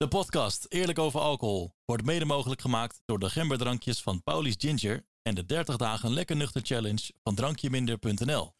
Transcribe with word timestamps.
De 0.00 0.08
podcast 0.08 0.66
Eerlijk 0.68 0.98
over 0.98 1.20
alcohol 1.20 1.74
wordt 1.84 2.04
mede 2.04 2.24
mogelijk 2.24 2.60
gemaakt 2.60 3.02
door 3.04 3.18
de 3.18 3.30
gemberdrankjes 3.30 4.02
van 4.02 4.22
Paulies 4.22 4.54
Ginger 4.58 5.04
en 5.22 5.34
de 5.34 5.46
30 5.46 5.76
dagen 5.76 6.12
lekker 6.12 6.36
nuchter 6.36 6.60
challenge 6.64 7.12
van 7.22 7.34
drankjeminder.nl. 7.34 8.52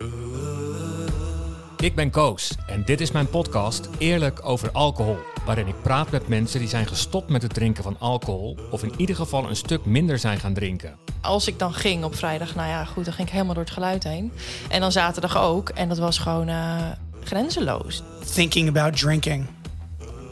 Ik 1.76 1.95
ben 1.95 2.11
Koos 2.11 2.54
en 2.66 2.84
dit 2.84 3.00
is 3.00 3.11
mijn 3.11 3.29
podcast 3.29 3.88
Eerlijk 3.98 4.45
over 4.45 4.71
alcohol, 4.71 5.16
waarin 5.45 5.66
ik 5.66 5.82
praat 5.82 6.11
met 6.11 6.29
mensen 6.29 6.61
die 6.61 6.68
zijn 6.68 6.87
gestopt 6.87 7.29
met 7.29 7.43
het 7.43 7.54
drinken 7.54 7.82
van 7.82 7.98
alcohol 7.98 8.59
of 8.70 8.82
in 8.82 8.93
ieder 8.96 9.16
geval 9.16 9.48
een 9.48 9.57
stuk 9.57 9.84
minder 9.84 10.18
zijn 10.18 10.41
gaan 10.41 10.54
drinken. 10.54 10.98
Als 11.20 11.46
ik 11.46 11.59
dan 11.59 11.75
ging 11.75 12.04
op 12.04 12.14
vrijdag, 12.14 12.54
nou 12.54 12.68
ja, 12.68 12.84
goed, 12.84 13.04
dan 13.04 13.14
ging 13.14 13.27
ik 13.27 13.32
helemaal 13.32 13.54
door 13.54 13.64
het 13.64 13.72
geluid 13.72 14.04
heen. 14.04 14.32
En 14.68 14.80
dan 14.80 14.93
zaterdag 14.93 15.38
ook. 15.38 15.68
En 15.68 15.88
dat 15.88 15.98
was 15.98 16.18
gewoon 16.18 16.48
uh, 16.48 16.88
grenzeloos. 17.20 18.02
Thinking 18.34 18.68
about 18.68 18.96
drinking 18.96 19.46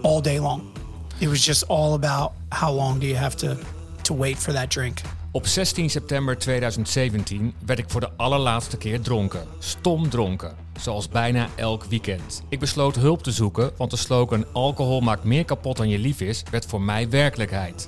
all 0.02 0.20
day 0.20 0.38
long. 0.38 0.77
It 1.20 1.28
was 1.28 1.44
just 1.44 1.68
all 1.68 1.94
about 1.94 2.32
how 2.48 2.74
long 2.74 3.00
do 3.00 3.06
you 3.06 3.16
have 3.16 3.36
to, 3.36 3.56
to 4.02 4.14
wait 4.14 4.38
for 4.38 4.52
that 4.52 4.70
drink. 4.70 5.00
Op 5.30 5.46
16 5.46 5.90
september 5.90 6.38
2017 6.38 7.54
werd 7.66 7.78
ik 7.78 7.84
voor 7.88 8.00
de 8.00 8.10
allerlaatste 8.16 8.76
keer 8.76 9.00
dronken. 9.00 9.46
Stom 9.58 10.08
dronken. 10.08 10.54
Zoals 10.80 11.08
bijna 11.08 11.48
elk 11.54 11.84
weekend. 11.84 12.42
Ik 12.48 12.58
besloot 12.58 12.96
hulp 12.96 13.22
te 13.22 13.30
zoeken, 13.30 13.70
want 13.76 13.90
de 13.90 13.96
slogan 13.96 14.46
alcohol 14.52 15.00
maakt 15.00 15.24
meer 15.24 15.44
kapot 15.44 15.76
dan 15.76 15.88
je 15.88 15.98
lief 15.98 16.20
is, 16.20 16.42
werd 16.50 16.66
voor 16.66 16.80
mij 16.80 17.08
werkelijkheid. 17.08 17.86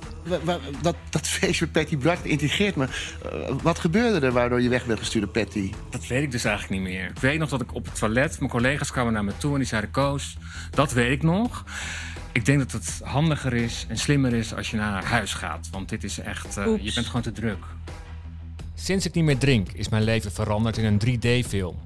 Dat, 0.82 0.94
dat 1.10 1.26
feest 1.26 1.60
met 1.60 1.72
Patty 1.72 1.96
Brak 1.96 2.18
integreert 2.22 2.76
me. 2.76 2.86
Uh, 2.86 3.56
wat 3.62 3.78
gebeurde 3.78 4.26
er 4.26 4.32
waardoor 4.32 4.60
je 4.60 4.68
weg 4.68 4.84
werd 4.84 4.98
gestuurd, 4.98 5.32
Patty? 5.32 5.72
Dat 5.90 6.06
weet 6.06 6.22
ik 6.22 6.30
dus 6.30 6.44
eigenlijk 6.44 6.82
niet 6.82 6.92
meer. 6.92 7.04
Ik 7.04 7.18
weet 7.18 7.38
nog 7.38 7.48
dat 7.48 7.60
ik 7.60 7.74
op 7.74 7.84
het 7.84 7.98
toilet, 7.98 8.38
mijn 8.38 8.50
collega's 8.50 8.90
kwamen 8.90 9.12
naar 9.12 9.24
me 9.24 9.32
toe 9.36 9.52
en 9.52 9.58
die 9.58 9.66
zeiden: 9.66 9.90
Koos, 9.90 10.36
dat 10.70 10.92
weet 10.92 11.12
ik 11.12 11.22
nog. 11.22 11.64
Ik 12.32 12.44
denk 12.44 12.58
dat 12.58 12.72
het 12.72 13.00
handiger 13.04 13.52
is 13.52 13.86
en 13.88 13.96
slimmer 13.98 14.34
is 14.34 14.54
als 14.54 14.70
je 14.70 14.76
naar 14.76 15.04
huis 15.04 15.34
gaat. 15.34 15.68
Want 15.70 15.88
dit 15.88 16.04
is 16.04 16.18
echt, 16.18 16.58
uh, 16.58 16.64
je 16.80 16.92
bent 16.94 17.06
gewoon 17.06 17.22
te 17.22 17.32
druk. 17.32 17.64
Sinds 18.74 19.06
ik 19.06 19.14
niet 19.14 19.24
meer 19.24 19.38
drink, 19.38 19.72
is 19.72 19.88
mijn 19.88 20.02
leven 20.02 20.32
veranderd 20.32 20.76
in 20.76 20.84
een 20.84 21.00
3D-film. 21.06 21.76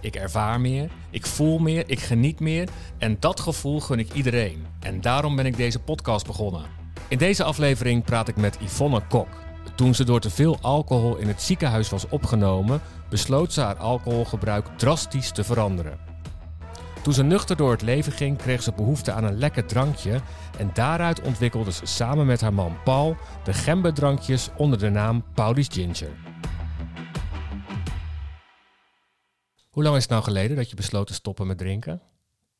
Ik 0.00 0.16
ervaar 0.16 0.60
meer, 0.60 0.90
ik 1.10 1.26
voel 1.26 1.58
meer, 1.58 1.84
ik 1.86 2.00
geniet 2.00 2.40
meer. 2.40 2.68
En 2.98 3.16
dat 3.20 3.40
gevoel 3.40 3.80
gun 3.80 3.98
ik 3.98 4.12
iedereen. 4.12 4.66
En 4.80 5.00
daarom 5.00 5.36
ben 5.36 5.46
ik 5.46 5.56
deze 5.56 5.78
podcast 5.78 6.26
begonnen. 6.26 6.62
In 7.08 7.18
deze 7.18 7.44
aflevering 7.44 8.04
praat 8.04 8.28
ik 8.28 8.36
met 8.36 8.58
Yvonne 8.60 9.02
Kok. 9.08 9.28
Toen 9.74 9.94
ze 9.94 10.04
door 10.04 10.20
te 10.20 10.30
veel 10.30 10.58
alcohol 10.60 11.16
in 11.16 11.28
het 11.28 11.42
ziekenhuis 11.42 11.88
was 11.88 12.08
opgenomen, 12.08 12.80
besloot 13.08 13.52
ze 13.52 13.60
haar 13.60 13.76
alcoholgebruik 13.76 14.66
drastisch 14.76 15.30
te 15.30 15.44
veranderen. 15.44 15.98
Toen 17.06 17.14
ze 17.14 17.22
nuchter 17.22 17.56
door 17.56 17.70
het 17.70 17.82
leven 17.82 18.12
ging, 18.12 18.38
kreeg 18.38 18.62
ze 18.62 18.72
behoefte 18.72 19.12
aan 19.12 19.24
een 19.24 19.38
lekker 19.38 19.66
drankje. 19.66 20.20
En 20.58 20.70
daaruit 20.74 21.20
ontwikkelde 21.20 21.72
ze 21.72 21.86
samen 21.86 22.26
met 22.26 22.40
haar 22.40 22.54
man 22.54 22.82
Paul 22.82 23.16
de 23.44 23.52
gemberdrankjes 23.52 24.50
onder 24.56 24.78
de 24.78 24.88
naam 24.88 25.24
Paulies 25.34 25.68
Ginger. 25.70 26.10
Hoe 29.70 29.82
lang 29.82 29.96
is 29.96 30.02
het 30.02 30.10
nou 30.10 30.22
geleden 30.22 30.56
dat 30.56 30.70
je 30.70 30.76
besloot 30.76 31.06
te 31.06 31.14
stoppen 31.14 31.46
met 31.46 31.58
drinken? 31.58 31.92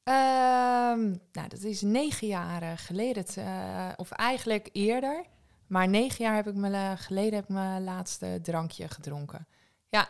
Um, 0.05 1.21
nou, 1.33 1.49
dat 1.49 1.63
is 1.63 1.83
negen 1.83 2.27
jaar 2.27 2.79
geleden. 2.79 3.25
Uh, 3.39 3.89
of 3.97 4.11
eigenlijk 4.11 4.69
eerder. 4.73 5.25
Maar 5.67 5.89
negen 5.89 6.25
jaar 6.25 6.35
heb 6.35 6.47
ik 6.47 6.55
me, 6.55 6.95
geleden 6.97 7.35
heb 7.35 7.45
ik 7.45 7.55
mijn 7.55 7.85
laatste 7.85 8.39
drankje 8.43 8.89
gedronken. 8.89 9.47
Ja, 9.89 10.09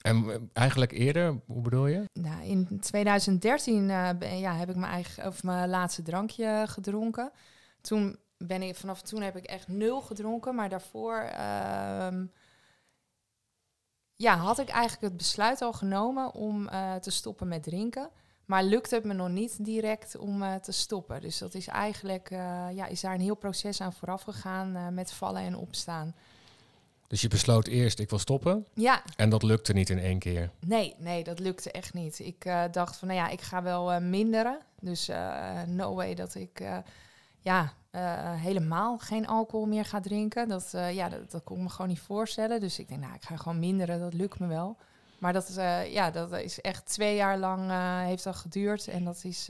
en 0.00 0.50
eigenlijk 0.52 0.92
eerder, 0.92 1.40
hoe 1.46 1.62
bedoel 1.62 1.86
je? 1.86 2.04
Nou, 2.12 2.44
in 2.44 2.80
2013 2.80 3.88
uh, 3.88 4.40
ja, 4.40 4.54
heb 4.54 4.68
ik 4.68 4.76
mijn, 4.76 4.92
eigen, 4.92 5.26
of 5.26 5.42
mijn 5.42 5.68
laatste 5.68 6.02
drankje 6.02 6.64
gedronken. 6.68 7.30
Toen 7.80 8.18
ben 8.36 8.62
ik, 8.62 8.76
vanaf 8.76 9.02
toen 9.02 9.22
heb 9.22 9.36
ik 9.36 9.44
echt 9.44 9.68
nul 9.68 10.00
gedronken. 10.00 10.54
Maar 10.54 10.68
daarvoor 10.68 11.22
uh, 11.22 12.08
ja, 14.16 14.36
had 14.36 14.58
ik 14.58 14.68
eigenlijk 14.68 15.02
het 15.02 15.16
besluit 15.16 15.62
al 15.62 15.72
genomen 15.72 16.34
om 16.34 16.68
uh, 16.68 16.94
te 16.94 17.10
stoppen 17.10 17.48
met 17.48 17.62
drinken. 17.62 18.10
Maar 18.44 18.62
lukte 18.62 18.94
het 18.94 19.04
me 19.04 19.12
nog 19.12 19.28
niet 19.28 19.64
direct 19.64 20.16
om 20.16 20.60
te 20.62 20.72
stoppen. 20.72 21.20
Dus 21.20 21.38
dat 21.38 21.54
is 21.54 21.66
eigenlijk, 21.66 22.28
ja, 22.74 22.86
is 22.86 23.00
daar 23.00 23.14
een 23.14 23.20
heel 23.20 23.34
proces 23.34 23.80
aan 23.80 23.92
vooraf 23.92 24.22
gegaan 24.22 24.94
met 24.94 25.12
vallen 25.12 25.42
en 25.42 25.56
opstaan. 25.56 26.14
Dus 27.10 27.20
je 27.20 27.28
besloot 27.28 27.66
eerst, 27.66 27.98
ik 27.98 28.10
wil 28.10 28.18
stoppen. 28.18 28.66
Ja. 28.74 29.02
En 29.16 29.30
dat 29.30 29.42
lukte 29.42 29.72
niet 29.72 29.90
in 29.90 29.98
één 29.98 30.18
keer. 30.18 30.50
Nee, 30.66 30.94
nee, 30.98 31.24
dat 31.24 31.38
lukte 31.38 31.70
echt 31.70 31.94
niet. 31.94 32.18
Ik 32.18 32.44
uh, 32.44 32.64
dacht 32.70 32.96
van, 32.96 33.08
nou 33.08 33.20
ja, 33.20 33.28
ik 33.28 33.40
ga 33.40 33.62
wel 33.62 33.92
uh, 33.92 33.98
minderen. 33.98 34.58
Dus 34.80 35.08
uh, 35.08 35.62
no 35.62 35.94
way 35.94 36.14
dat 36.14 36.34
ik 36.34 36.62
ja, 37.40 37.72
helemaal 38.36 38.98
geen 38.98 39.26
alcohol 39.26 39.66
meer 39.66 39.84
ga 39.84 40.00
drinken. 40.00 40.48
Dat, 40.48 40.70
ja, 40.72 41.08
dat, 41.08 41.30
dat 41.30 41.44
kon 41.44 41.56
ik 41.56 41.62
me 41.62 41.68
gewoon 41.68 41.88
niet 41.88 42.00
voorstellen. 42.00 42.60
Dus 42.60 42.78
ik 42.78 42.88
denk, 42.88 43.00
nou, 43.00 43.14
ik 43.14 43.22
ga 43.22 43.36
gewoon 43.36 43.58
minderen, 43.58 44.00
dat 44.00 44.14
lukt 44.14 44.38
me 44.38 44.46
wel. 44.46 44.76
Maar 45.18 45.32
dat, 45.32 45.54
ja, 45.88 46.10
dat 46.10 46.32
is 46.32 46.60
echt 46.60 46.86
twee 46.86 47.16
jaar 47.16 47.38
lang 47.38 47.70
heeft 48.06 48.24
dat 48.24 48.36
geduurd. 48.36 48.88
En 48.88 49.04
dat 49.04 49.20
is 49.24 49.48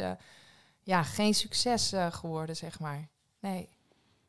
ja, 0.82 1.02
geen 1.02 1.34
succes 1.34 1.92
geworden, 2.10 2.56
zeg 2.56 2.80
maar. 2.80 3.08
Nee. 3.40 3.68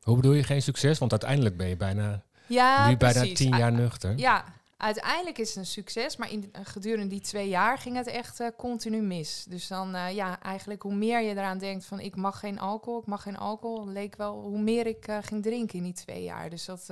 Hoe 0.01 0.15
bedoel 0.15 0.33
je 0.33 0.43
geen 0.43 0.61
succes? 0.61 0.99
Want 0.99 1.11
uiteindelijk 1.11 1.57
ben 1.57 1.67
je 1.67 1.77
bijna 1.77 2.23
ja, 2.51 2.89
nu 2.89 2.97
bijna 2.97 3.19
precies. 3.19 3.38
tien 3.38 3.57
jaar 3.57 3.72
nuchter. 3.72 4.17
Ja, 4.17 4.44
uiteindelijk 4.78 5.38
is 5.38 5.47
het 5.47 5.57
een 5.57 5.66
succes, 5.66 6.17
maar 6.17 6.31
in, 6.31 6.53
gedurende 6.63 7.07
die 7.07 7.22
twee 7.22 7.50
jaar 7.50 7.78
ging 7.78 7.95
het 7.95 8.07
echt 8.07 8.39
uh, 8.39 8.47
continu 8.57 9.01
mis. 9.01 9.45
Dus 9.50 9.67
dan, 9.67 9.95
uh, 9.95 10.12
ja, 10.12 10.39
eigenlijk 10.41 10.81
hoe 10.81 10.95
meer 10.95 11.22
je 11.22 11.31
eraan 11.31 11.57
denkt 11.57 11.85
van 11.85 12.00
ik 12.00 12.16
mag 12.16 12.40
geen 12.40 12.59
alcohol, 12.59 13.00
ik 13.00 13.06
mag 13.06 13.22
geen 13.22 13.38
alcohol, 13.38 13.88
leek 13.88 14.16
wel 14.16 14.41
hoe 14.41 14.61
meer 14.61 14.88
ik 14.88 15.07
uh, 15.07 15.17
ging 15.22 15.44
drinken 15.44 15.78
in 15.78 15.84
die 15.84 15.94
twee 15.94 16.23
jaar. 16.23 16.50
Dus 16.50 16.66
dat, 16.66 16.88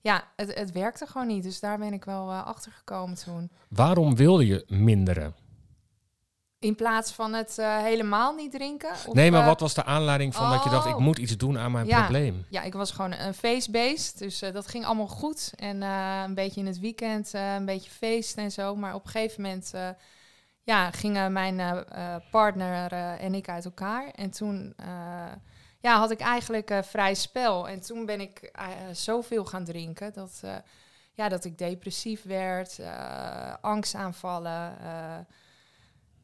ja, 0.00 0.24
het, 0.36 0.54
het 0.54 0.72
werkte 0.72 1.06
gewoon 1.06 1.26
niet. 1.26 1.42
Dus 1.42 1.60
daar 1.60 1.78
ben 1.78 1.92
ik 1.92 2.04
wel 2.04 2.32
achter 2.32 2.72
gekomen 2.72 3.16
toen. 3.16 3.50
Waarom 3.68 4.16
wilde 4.16 4.46
je 4.46 4.64
minderen? 4.66 5.34
In 6.60 6.74
plaats 6.74 7.12
van 7.12 7.32
het 7.32 7.56
uh, 7.60 7.78
helemaal 7.78 8.34
niet 8.34 8.50
drinken? 8.50 8.90
Of, 8.90 9.12
nee, 9.12 9.30
maar 9.30 9.44
wat 9.44 9.60
was 9.60 9.74
de 9.74 9.84
aanleiding 9.84 10.34
van 10.34 10.44
oh. 10.44 10.52
dat 10.52 10.64
je 10.64 10.70
dacht, 10.70 10.86
ik 10.86 10.98
moet 10.98 11.18
iets 11.18 11.36
doen 11.36 11.58
aan 11.58 11.72
mijn 11.72 11.86
ja. 11.86 12.00
probleem? 12.00 12.46
Ja, 12.48 12.62
ik 12.62 12.72
was 12.72 12.90
gewoon 12.90 13.12
een 13.12 13.34
feestbeest, 13.34 14.18
dus 14.18 14.42
uh, 14.42 14.52
dat 14.52 14.68
ging 14.68 14.84
allemaal 14.84 15.06
goed. 15.06 15.52
En 15.56 15.82
een 15.82 16.34
beetje 16.34 16.60
in 16.60 16.66
het 16.66 16.78
weekend, 16.78 17.32
een 17.32 17.64
beetje 17.64 17.90
feest 17.90 18.36
en 18.36 18.50
zo. 18.50 18.76
Maar 18.76 18.94
op 18.94 19.04
een 19.04 19.10
gegeven 19.10 19.42
moment 19.42 19.72
ja, 20.62 20.90
gingen 20.90 21.32
mijn 21.32 21.84
partner 22.30 22.92
en 23.18 23.34
ik 23.34 23.48
uit 23.48 23.64
elkaar. 23.64 24.10
En 24.10 24.30
toen 24.30 24.74
ja, 25.80 25.98
had 25.98 26.10
ik 26.10 26.20
eigenlijk 26.20 26.80
vrij 26.82 27.14
spel. 27.14 27.68
En 27.68 27.80
toen 27.80 28.06
ben 28.06 28.20
ik 28.20 28.52
zoveel 28.92 29.44
gaan 29.44 29.64
drinken 29.64 30.12
dat, 30.12 30.42
ja, 31.12 31.28
dat 31.28 31.44
ik 31.44 31.58
depressief 31.58 32.22
werd, 32.22 32.80
angstaanvallen 33.60 34.76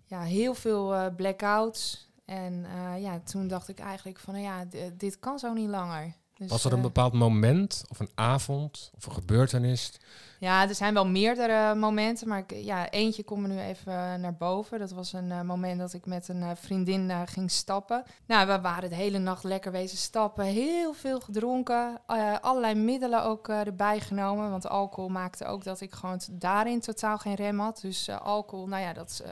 ja, 0.04 0.20
heel 0.20 0.54
veel 0.54 0.94
uh, 0.94 1.06
blackouts. 1.16 2.08
En 2.24 2.64
uh, 2.64 3.02
ja, 3.02 3.20
toen 3.20 3.48
dacht 3.48 3.68
ik 3.68 3.78
eigenlijk 3.78 4.18
van, 4.18 4.34
nou 4.34 4.44
ja, 4.46 4.64
dit 4.92 5.18
kan 5.18 5.38
zo 5.38 5.52
niet 5.52 5.68
langer. 5.68 6.14
Dus, 6.44 6.52
Was 6.52 6.64
er 6.64 6.72
een 6.72 6.78
uh, 6.78 6.84
bepaald 6.84 7.12
moment 7.12 7.84
of 7.88 8.00
een 8.00 8.10
avond 8.14 8.90
of 8.96 9.06
een 9.06 9.12
gebeurtenis? 9.12 9.92
Ja, 10.38 10.68
er 10.68 10.74
zijn 10.74 10.94
wel 10.94 11.06
meerdere 11.06 11.74
momenten, 11.74 12.28
maar 12.28 12.38
ik, 12.38 12.52
ja, 12.52 12.90
eentje 12.90 13.24
komt 13.24 13.46
nu 13.46 13.60
even 13.60 14.20
naar 14.20 14.36
boven. 14.36 14.78
Dat 14.78 14.90
was 14.90 15.12
een 15.12 15.46
moment 15.46 15.78
dat 15.78 15.92
ik 15.92 16.06
met 16.06 16.28
een 16.28 16.56
vriendin 16.56 17.12
ging 17.26 17.50
stappen. 17.50 18.04
Nou, 18.26 18.46
we 18.46 18.60
waren 18.60 18.88
de 18.88 18.94
hele 18.94 19.18
nacht 19.18 19.44
lekker 19.44 19.72
wezen 19.72 19.98
stappen, 19.98 20.44
heel 20.44 20.92
veel 20.92 21.20
gedronken, 21.20 22.00
allerlei 22.40 22.74
middelen 22.74 23.24
ook 23.24 23.48
erbij 23.48 24.00
genomen. 24.00 24.50
Want 24.50 24.68
alcohol 24.68 25.10
maakte 25.10 25.44
ook 25.44 25.64
dat 25.64 25.80
ik 25.80 25.92
gewoon 25.92 26.20
daarin 26.30 26.80
totaal 26.80 27.18
geen 27.18 27.34
rem 27.34 27.58
had. 27.58 27.78
Dus 27.82 28.08
alcohol, 28.10 28.66
nou 28.66 28.82
ja, 28.82 28.92
dat 28.92 29.24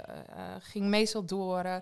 ging 0.59 0.87
meestal 0.87 1.25
door 1.25 1.81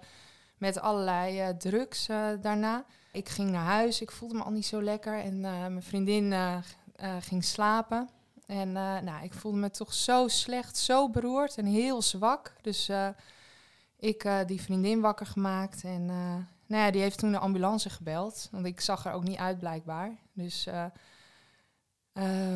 met 0.59 0.81
allerlei 0.81 1.57
drugs 1.57 2.07
daarna. 2.41 2.85
Ik 3.12 3.28
ging 3.28 3.50
naar 3.50 3.65
huis, 3.65 4.00
ik 4.00 4.10
voelde 4.10 4.34
me 4.34 4.43
al 4.43 4.50
niet 4.50 4.67
zo 4.67 4.82
lekker. 4.82 5.19
En 5.19 5.35
uh, 5.35 5.61
mijn 5.61 5.82
vriendin 5.82 6.25
uh, 6.25 6.56
uh, 7.02 7.17
ging 7.20 7.44
slapen. 7.44 8.08
En 8.46 8.73
nou, 8.73 9.23
ik 9.23 9.32
voelde 9.32 9.58
me 9.58 9.70
toch 9.70 9.94
zo 9.94 10.29
slecht, 10.29 10.76
zo 10.76 11.11
beroerd 11.11 11.56
en 11.56 11.64
heel 11.67 12.02
zwak. 12.02 12.52
Dus 12.62 12.90
ik 13.99 14.29
die 14.46 14.61
vriendin 14.61 15.00
wakker 15.00 15.26
gemaakt. 15.26 15.85
En 15.85 16.06
nou 16.67 16.85
ja, 16.85 16.90
die 16.90 17.00
heeft 17.00 17.19
toen 17.19 17.32
de 17.32 17.38
ambulance 17.38 17.90
gebeld. 17.90 18.49
Want 18.50 18.67
ik 18.67 18.81
zag 18.81 19.06
er 19.06 19.12
ook 19.12 19.23
niet 19.25 19.38
uit 19.38 19.58
blijkbaar. 19.58 20.17
Dus 20.32 20.69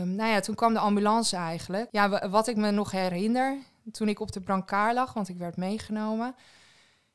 nou 0.05 0.27
ja, 0.27 0.41
toen 0.41 0.55
kwam 0.55 0.73
de 0.73 0.79
ambulance 0.79 1.37
eigenlijk. 1.37 1.89
Ja, 1.91 2.29
wat 2.29 2.47
ik 2.47 2.57
me 2.57 2.71
nog 2.71 2.91
herinner, 2.91 3.57
toen 3.93 4.09
ik 4.09 4.21
op 4.21 4.33
de 4.33 4.41
brancard 4.41 4.95
lag, 4.95 5.13
want 5.13 5.29
ik 5.29 5.37
werd 5.37 5.57
meegenomen 5.57 6.35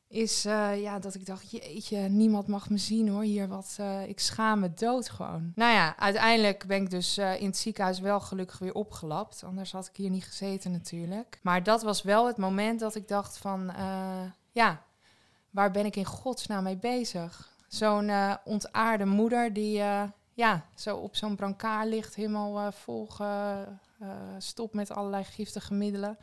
is 0.09 0.45
uh, 0.45 0.81
ja, 0.81 0.99
dat 0.99 1.15
ik 1.15 1.25
dacht, 1.25 1.51
jeetje, 1.51 1.97
niemand 1.97 2.47
mag 2.47 2.69
me 2.69 2.77
zien 2.77 3.09
hoor, 3.09 3.23
hier 3.23 3.47
wat, 3.47 3.77
uh, 3.79 4.07
ik 4.07 4.19
schaam 4.19 4.59
me 4.59 4.73
dood 4.73 5.09
gewoon. 5.09 5.51
Nou 5.55 5.73
ja, 5.73 5.97
uiteindelijk 5.97 6.65
ben 6.67 6.81
ik 6.81 6.89
dus 6.89 7.17
uh, 7.17 7.41
in 7.41 7.45
het 7.45 7.57
ziekenhuis 7.57 7.99
wel 7.99 8.19
gelukkig 8.19 8.59
weer 8.59 8.73
opgelapt, 8.73 9.43
anders 9.43 9.71
had 9.71 9.87
ik 9.87 9.95
hier 9.95 10.09
niet 10.09 10.25
gezeten 10.25 10.71
natuurlijk. 10.71 11.39
Maar 11.41 11.63
dat 11.63 11.81
was 11.81 12.01
wel 12.01 12.27
het 12.27 12.37
moment 12.37 12.79
dat 12.79 12.95
ik 12.95 13.07
dacht 13.07 13.37
van, 13.37 13.71
ja, 14.51 14.83
waar 15.49 15.71
ben 15.71 15.85
ik 15.85 15.95
in 15.95 16.05
godsnaam 16.05 16.63
mee 16.63 16.77
bezig? 16.77 17.57
zo'n 17.69 18.09
eh, 18.09 18.35
ontaarde 18.43 19.05
moeder 19.05 19.53
die 19.53 19.79
eh, 19.79 20.03
ja, 20.33 20.65
zo 20.75 20.97
op 20.97 21.15
zo'n 21.15 21.35
brancard 21.35 21.87
ligt, 21.87 22.15
helemaal 22.15 22.71
vol 22.71 23.07
gestopt 24.37 24.73
met 24.73 24.91
allerlei 24.91 25.23
giftige 25.23 25.73
middelen. 25.73 26.17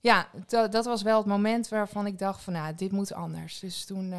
Ja, 0.00 0.28
dat 0.46 0.84
was 0.84 1.02
wel 1.02 1.18
het 1.18 1.26
moment 1.26 1.68
waarvan 1.68 2.06
ik 2.06 2.18
dacht 2.18 2.42
van, 2.42 2.52
nou, 2.52 2.74
dit 2.74 2.92
moet 2.92 3.12
anders. 3.12 3.58
Dus 3.58 3.84
toen 3.84 4.14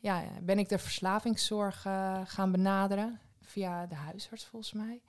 ja, 0.00 0.22
ben 0.42 0.58
ik 0.58 0.68
de 0.68 0.78
verslavingszorg 0.78 1.80
gaan 2.24 2.52
benaderen, 2.52 3.20
via 3.42 3.86
de 3.86 3.94
huisarts 3.94 4.46
volgens 4.46 4.72
mij. 4.72 5.00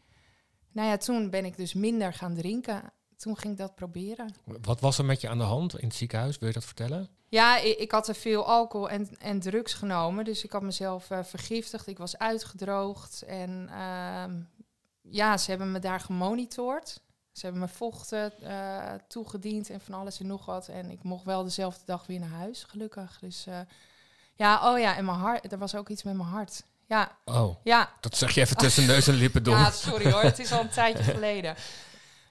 Nou 0.71 0.87
ja, 0.87 0.97
toen 0.97 1.29
ben 1.29 1.45
ik 1.45 1.57
dus 1.57 1.73
minder 1.73 2.13
gaan 2.13 2.33
drinken. 2.33 2.81
Toen 3.17 3.37
ging 3.37 3.53
ik 3.53 3.59
dat 3.59 3.75
proberen. 3.75 4.35
Wat 4.61 4.79
was 4.79 4.97
er 4.97 5.05
met 5.05 5.21
je 5.21 5.29
aan 5.29 5.37
de 5.37 5.43
hand 5.43 5.79
in 5.79 5.87
het 5.87 5.95
ziekenhuis? 5.95 6.37
Wil 6.37 6.47
je 6.47 6.53
dat 6.53 6.65
vertellen? 6.65 7.09
Ja, 7.29 7.57
ik, 7.57 7.77
ik, 7.77 7.91
had 7.91 8.03
te 8.03 8.13
veel 8.13 8.45
alcohol 8.45 8.89
en, 8.89 9.17
en 9.17 9.39
drugs 9.39 9.73
genomen. 9.73 10.25
Dus 10.25 10.43
ik 10.43 10.51
had 10.51 10.61
mezelf 10.61 11.09
uh, 11.09 11.23
vergiftigd. 11.23 11.87
Ik 11.87 11.97
was 11.97 12.17
uitgedroogd. 12.17 13.21
En 13.21 13.69
uh, 13.69 14.23
ja, 15.01 15.37
ze 15.37 15.49
hebben 15.49 15.71
me 15.71 15.79
daar 15.79 15.99
gemonitord. 15.99 17.01
Ze 17.35 17.45
hebben 17.45 17.61
me 17.61 17.67
vochten 17.67 18.33
uh, 18.43 18.93
toegediend 19.07 19.69
en 19.69 19.81
van 19.81 19.93
alles 19.93 20.19
en 20.19 20.27
nog 20.27 20.45
wat. 20.45 20.67
En 20.67 20.89
ik 20.89 21.03
mocht 21.03 21.23
wel 21.23 21.43
dezelfde 21.43 21.85
dag 21.85 22.05
weer 22.07 22.19
naar 22.19 22.29
huis, 22.29 22.63
gelukkig. 22.63 23.17
Dus 23.19 23.45
uh, 23.47 23.59
ja, 24.35 24.71
oh 24.71 24.79
ja, 24.79 24.95
en 24.95 25.05
mijn 25.05 25.17
hart. 25.17 25.51
Er 25.51 25.57
was 25.57 25.75
ook 25.75 25.89
iets 25.89 26.03
met 26.03 26.15
mijn 26.15 26.29
hart. 26.29 26.63
Ja. 26.85 27.17
Oh. 27.25 27.55
Ja. 27.63 27.89
Dat 27.99 28.17
zeg 28.17 28.31
je 28.31 28.41
even 28.41 28.57
tussen 28.57 28.85
neus 28.85 29.07
en 29.07 29.13
lippen 29.13 29.43
door. 29.43 29.55
ja, 29.55 29.71
sorry 29.71 30.11
hoor. 30.11 30.21
Het 30.21 30.39
is 30.39 30.51
al 30.51 30.59
een 30.59 30.69
tijdje 30.69 31.03
geleden. 31.03 31.55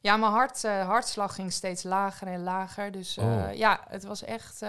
Ja, 0.00 0.16
mijn 0.16 0.32
hart, 0.32 0.64
uh, 0.64 0.86
hartslag 0.86 1.34
ging 1.34 1.52
steeds 1.52 1.82
lager 1.82 2.26
en 2.26 2.42
lager. 2.42 2.90
Dus 2.90 3.18
oh. 3.18 3.54
ja, 3.54 3.80
het 3.88 4.04
was 4.04 4.22
echt... 4.22 4.60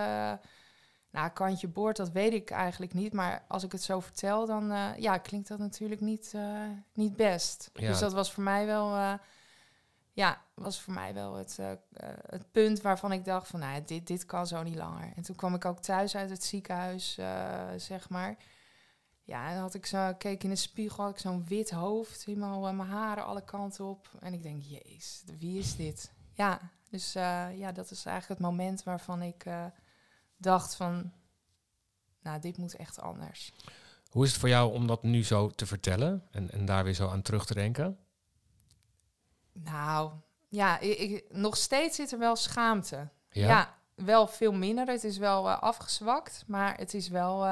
Nou, 1.12 1.30
kantje 1.30 1.68
boord, 1.68 1.98
dat 1.98 2.12
weet 2.12 2.34
ik 2.34 2.50
eigenlijk 2.50 2.94
niet. 2.94 3.14
Maar 3.14 3.44
als 3.48 3.64
ik 3.64 3.72
het 3.72 3.84
zo 3.84 4.00
vertel, 4.00 4.46
dan 4.46 4.74
ja, 4.98 5.18
klinkt 5.18 5.48
dat 5.48 5.60
natuurlijk 5.60 6.02
niet, 6.02 6.34
niet 6.94 7.16
best. 7.16 7.70
Ja. 7.74 7.88
Dus 7.88 8.00
dat 8.00 8.14
was 8.14 8.32
voor 8.32 8.44
mij 8.44 8.66
wel... 8.66 9.18
ja, 10.16 10.42
was 10.54 10.82
voor 10.82 10.94
mij 10.94 11.14
wel 11.14 11.36
het, 11.36 11.58
het 12.26 12.52
punt 12.52 12.82
waarvan 12.82 13.12
ik 13.12 13.26
dacht 13.26 13.48
van... 13.48 13.60
Nou, 13.60 13.84
dit, 13.86 14.08
dit 14.08 14.26
kan 14.26 14.48
zo 14.48 14.64
niet 14.64 14.76
langer. 14.76 15.12
En 15.16 15.24
toen 15.24 15.36
kwam 15.36 15.56
ik 15.56 15.66
ook 15.66 15.80
thuis 15.80 16.16
uit 16.16 16.30
het 16.30 16.44
ziekenhuis, 16.44 17.20
zeg 17.78 18.10
maar... 18.10 18.38
Ja, 19.24 19.54
dan 19.54 19.62
had 19.62 19.74
ik 19.74 19.86
zo, 19.86 20.14
keek 20.18 20.44
in 20.44 20.50
de 20.50 20.56
spiegel, 20.56 21.04
had 21.04 21.14
ik 21.14 21.20
zo'n 21.20 21.46
wit 21.46 21.72
hoofd, 21.72 22.26
helemaal 22.26 22.74
mijn 22.74 22.90
haren 22.90 23.26
alle 23.26 23.44
kanten 23.44 23.86
op. 23.86 24.10
En 24.20 24.34
ik 24.34 24.44
denk, 24.44 24.62
jezus, 24.62 25.24
wie 25.40 25.60
is 25.60 25.76
dit? 25.76 26.12
Ja, 26.34 26.60
dus 26.90 27.14
ja, 27.54 27.72
dat 27.72 27.92
is 27.92 28.06
eigenlijk 28.06 28.40
het 28.40 28.50
moment 28.50 28.84
waarvan 28.84 29.22
ik 29.22 29.46
dacht 30.38 30.76
van, 30.76 31.12
nou, 32.22 32.40
dit 32.40 32.58
moet 32.58 32.76
echt 32.76 33.02
anders. 33.02 33.54
Hoe 34.10 34.24
is 34.24 34.32
het 34.32 34.40
voor 34.40 34.50
jou 34.50 34.74
om 34.74 34.88
dat 34.88 35.04
nu 35.04 35.24
zo 35.24 35.50
te 35.50 35.66
vertellen 35.66 36.28
en, 36.32 36.52
en 36.52 36.66
daar 36.66 36.84
weer 36.84 36.94
zo 36.94 37.10
aan 37.10 37.22
terug 37.22 37.46
te 37.46 37.54
denken? 37.54 38.05
Nou, 39.64 40.12
ja, 40.50 40.80
ik, 40.80 40.98
ik, 40.98 41.26
nog 41.30 41.58
steeds 41.58 41.96
zit 41.96 42.12
er 42.12 42.20
wel 42.20 42.36
schaamte. 42.36 43.10
Ja? 43.30 43.48
ja 43.48 43.74
wel 43.96 44.28
veel 44.28 44.54
minder. 44.54 44.88
Het 44.88 45.04
is 45.04 45.18
wel 45.18 45.52
afgezwakt, 45.52 46.44
maar 46.48 46.78
het 46.78 46.94
is 46.94 47.08
wel 47.08 47.48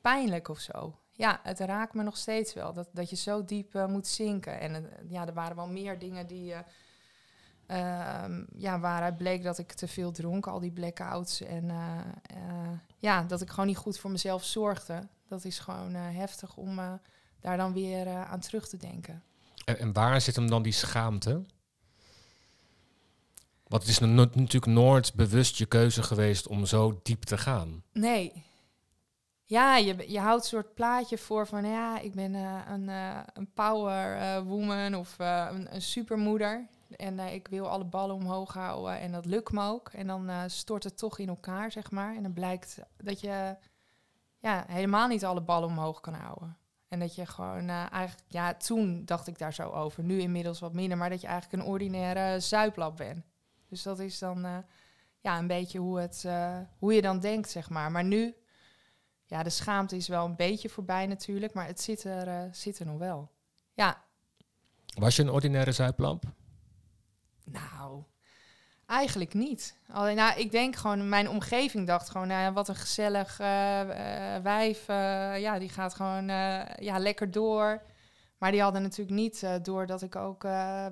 pijnlijk 0.00 0.48
of 0.48 0.58
zo. 0.58 0.98
Ja, 1.16 1.40
het 1.42 1.60
raakt 1.60 1.94
me 1.94 2.02
nog 2.02 2.16
steeds 2.16 2.54
wel. 2.54 2.72
Dat, 2.72 2.88
dat 2.92 3.10
je 3.10 3.16
zo 3.16 3.44
diep 3.44 3.74
uh, 3.74 3.86
moet 3.86 4.06
zinken. 4.06 4.60
En 4.60 4.90
ja, 5.08 5.26
er 5.26 5.34
waren 5.34 5.56
wel 5.56 5.68
meer 5.68 5.98
dingen 5.98 6.26
die. 6.26 6.54
Uh, 7.66 8.24
ja, 8.56 8.80
waaruit 8.80 9.16
bleek 9.16 9.42
dat 9.42 9.58
ik 9.58 9.72
te 9.72 9.88
veel 9.88 10.12
dronk, 10.12 10.46
al 10.46 10.60
die 10.60 10.72
blackouts. 10.72 11.40
En 11.40 11.70
ja, 12.98 13.22
dat 13.22 13.40
ik 13.40 13.50
gewoon 13.50 13.66
niet 13.66 13.76
goed 13.76 13.98
voor 13.98 14.10
mezelf 14.10 14.44
zorgde. 14.44 15.08
Dat 15.28 15.44
is 15.44 15.58
gewoon 15.58 15.94
heftig 15.94 16.56
om 16.56 17.00
daar 17.40 17.56
dan 17.56 17.72
weer 17.72 18.08
aan 18.08 18.40
terug 18.40 18.68
te 18.68 18.76
denken. 18.76 19.22
En, 19.74 19.92
waar 19.92 20.20
zit 20.20 20.36
hem 20.36 20.50
dan 20.50 20.62
die 20.62 20.72
schaamte? 20.72 21.44
Want 23.66 23.82
het 23.82 23.90
is 23.90 23.98
natuurlijk 23.98 24.66
nooit 24.66 25.14
bewust 25.14 25.56
je 25.56 25.66
keuze 25.66 26.02
geweest 26.02 26.46
om 26.46 26.66
zo 26.66 27.00
diep 27.02 27.22
te 27.22 27.38
gaan. 27.38 27.82
Nee, 27.92 28.44
ja, 29.44 29.76
je, 29.76 30.10
je 30.10 30.20
houdt 30.20 30.42
een 30.42 30.48
soort 30.48 30.74
plaatje 30.74 31.18
voor 31.18 31.46
van 31.46 31.64
ja, 31.64 31.98
ik 31.98 32.14
ben 32.14 32.34
uh, 32.34 32.60
een, 32.68 32.88
uh, 32.88 33.18
een 33.32 33.52
power 33.52 34.16
uh, 34.16 34.48
woman 34.48 34.94
of 34.94 35.14
een, 35.18 35.74
een, 35.74 35.82
supermoeder. 35.82 36.66
En 36.96 37.18
ik 37.18 37.48
wil 37.48 37.68
alle 37.68 37.84
ballen 37.84 38.14
omhoog 38.14 38.54
houden 38.54 39.00
en 39.00 39.12
dat 39.12 39.26
lukt 39.26 39.52
me 39.52 39.68
ook. 39.68 39.88
En 39.88 40.06
dan 40.06 40.50
stort 40.50 40.84
het 40.84 40.98
toch 40.98 41.18
in 41.18 41.28
elkaar, 41.28 41.72
zeg 41.72 41.90
maar. 41.90 42.16
En 42.16 42.22
dan 42.22 42.32
blijkt 42.32 42.78
dat 42.96 43.20
je 43.20 43.56
ja, 44.38 44.64
helemaal 44.68 45.08
niet 45.08 45.24
alle 45.24 45.42
ballen 45.42 45.68
omhoog 45.68 46.00
kan 46.00 46.14
houden. 46.14 46.56
En 46.88 46.98
dat 46.98 47.14
je 47.14 47.26
gewoon 47.26 47.68
eigenlijk, 47.68 48.24
ja, 48.28 48.54
toen 48.54 49.04
dacht 49.04 49.26
ik 49.26 49.38
daar 49.38 49.54
zo 49.54 49.70
over. 49.70 50.04
Nu 50.04 50.20
inmiddels 50.20 50.60
wat 50.60 50.72
minder, 50.72 50.98
maar 50.98 51.10
dat 51.10 51.20
je 51.20 51.26
eigenlijk 51.26 51.62
een 51.62 51.68
ordinaire 51.68 52.40
zuiplap 52.40 52.96
bent. 52.96 53.24
Dus 53.68 53.82
dat 53.82 53.98
is 53.98 54.18
dan 54.18 54.64
ja, 55.20 55.38
een 55.38 55.46
beetje 55.46 55.78
hoe, 55.78 56.00
het, 56.00 56.26
hoe 56.78 56.94
je 56.94 57.02
dan 57.02 57.20
denkt, 57.20 57.50
zeg 57.50 57.70
maar. 57.70 57.90
Maar 57.90 58.04
nu 58.04 58.34
ja, 59.26 59.42
de 59.42 59.50
schaamte 59.50 59.96
is 59.96 60.08
wel 60.08 60.24
een 60.24 60.36
beetje 60.36 60.68
voorbij 60.68 61.06
natuurlijk, 61.06 61.52
maar 61.52 61.66
het 61.66 61.80
zit 61.80 62.04
er, 62.04 62.28
uh, 62.28 62.52
zit 62.52 62.78
er 62.78 62.86
nog 62.86 62.98
wel. 62.98 63.30
Ja. 63.72 64.04
Was 64.94 65.16
je 65.16 65.22
een 65.22 65.30
ordinaire 65.30 65.72
zuiplamp? 65.72 66.24
Nou, 67.44 68.02
eigenlijk 68.86 69.34
niet. 69.34 69.76
Alleen, 69.92 70.16
nou, 70.16 70.38
ik 70.40 70.50
denk 70.50 70.76
gewoon, 70.76 71.08
mijn 71.08 71.28
omgeving 71.28 71.86
dacht 71.86 72.10
gewoon, 72.10 72.26
nou 72.26 72.52
wat 72.52 72.68
een 72.68 72.76
gezellig 72.76 73.40
uh, 73.40 73.80
uh, 73.80 74.36
wijf. 74.42 74.86
ja, 75.40 75.58
die 75.58 75.68
gaat 75.68 75.94
gewoon 75.94 76.28
ja, 76.78 76.98
lekker 76.98 77.30
door. 77.30 77.82
Maar 78.38 78.50
die 78.50 78.62
hadden 78.62 78.82
natuurlijk 78.82 79.16
niet 79.16 79.46
door 79.62 79.86
dat 79.86 80.02
ik 80.02 80.16
ook 80.16 80.42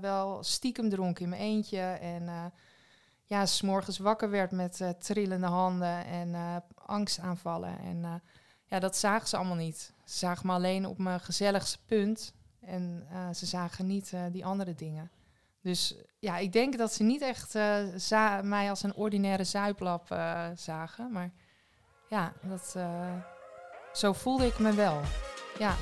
wel 0.00 0.42
stiekem 0.42 0.88
dronk 0.88 1.18
in 1.18 1.28
mijn 1.28 1.40
eentje. 1.40 1.80
En 1.80 2.52
ja, 3.24 3.46
s'morgens 3.46 3.98
wakker 3.98 4.30
werd 4.30 4.50
met 4.50 4.94
trillende 4.98 5.46
handen 5.46 6.04
en 6.04 6.62
angstaanvallen. 6.74 7.78
En 7.78 8.22
ja, 8.66 8.78
dat 8.78 8.96
zagen 8.96 9.28
ze 9.28 9.36
allemaal 9.36 9.56
niet. 9.56 9.92
Ze 10.04 10.18
zagen 10.18 10.46
me 10.46 10.52
alleen 10.52 10.86
op 10.86 10.98
mijn 10.98 11.20
gezelligste 11.20 11.78
punt. 11.86 12.32
En 12.60 13.06
ze 13.34 13.46
zagen 13.46 13.86
niet 13.86 14.12
die 14.30 14.44
andere 14.44 14.74
dingen. 14.74 15.10
Dus 15.64 15.94
ja, 16.18 16.38
ik 16.38 16.52
denk 16.52 16.78
dat 16.78 16.92
ze 16.92 17.02
niet 17.02 17.22
echt 17.22 17.54
mij 18.42 18.70
als 18.70 18.82
een 18.82 18.94
ordinaire 18.94 19.44
zuiplap 19.44 20.06
zagen. 20.54 21.12
Maar 21.12 21.30
ja, 22.08 22.32
dat, 22.42 22.76
zo 23.92 24.12
voelde 24.12 24.46
ik 24.46 24.58
me 24.58 24.72
wel. 24.72 25.00
Ja. 25.58 25.76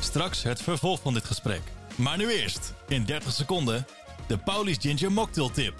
Straks 0.00 0.42
het 0.42 0.62
vervolg 0.62 1.00
van 1.00 1.14
dit 1.14 1.24
gesprek. 1.24 1.62
Maar 1.96 2.16
nu 2.16 2.30
eerst, 2.30 2.74
in 2.88 3.04
30 3.04 3.32
seconden, 3.32 3.86
de 4.26 4.38
Paulies 4.38 4.76
Ginger 4.80 5.12
Mocktail 5.12 5.50
Tip. 5.50 5.74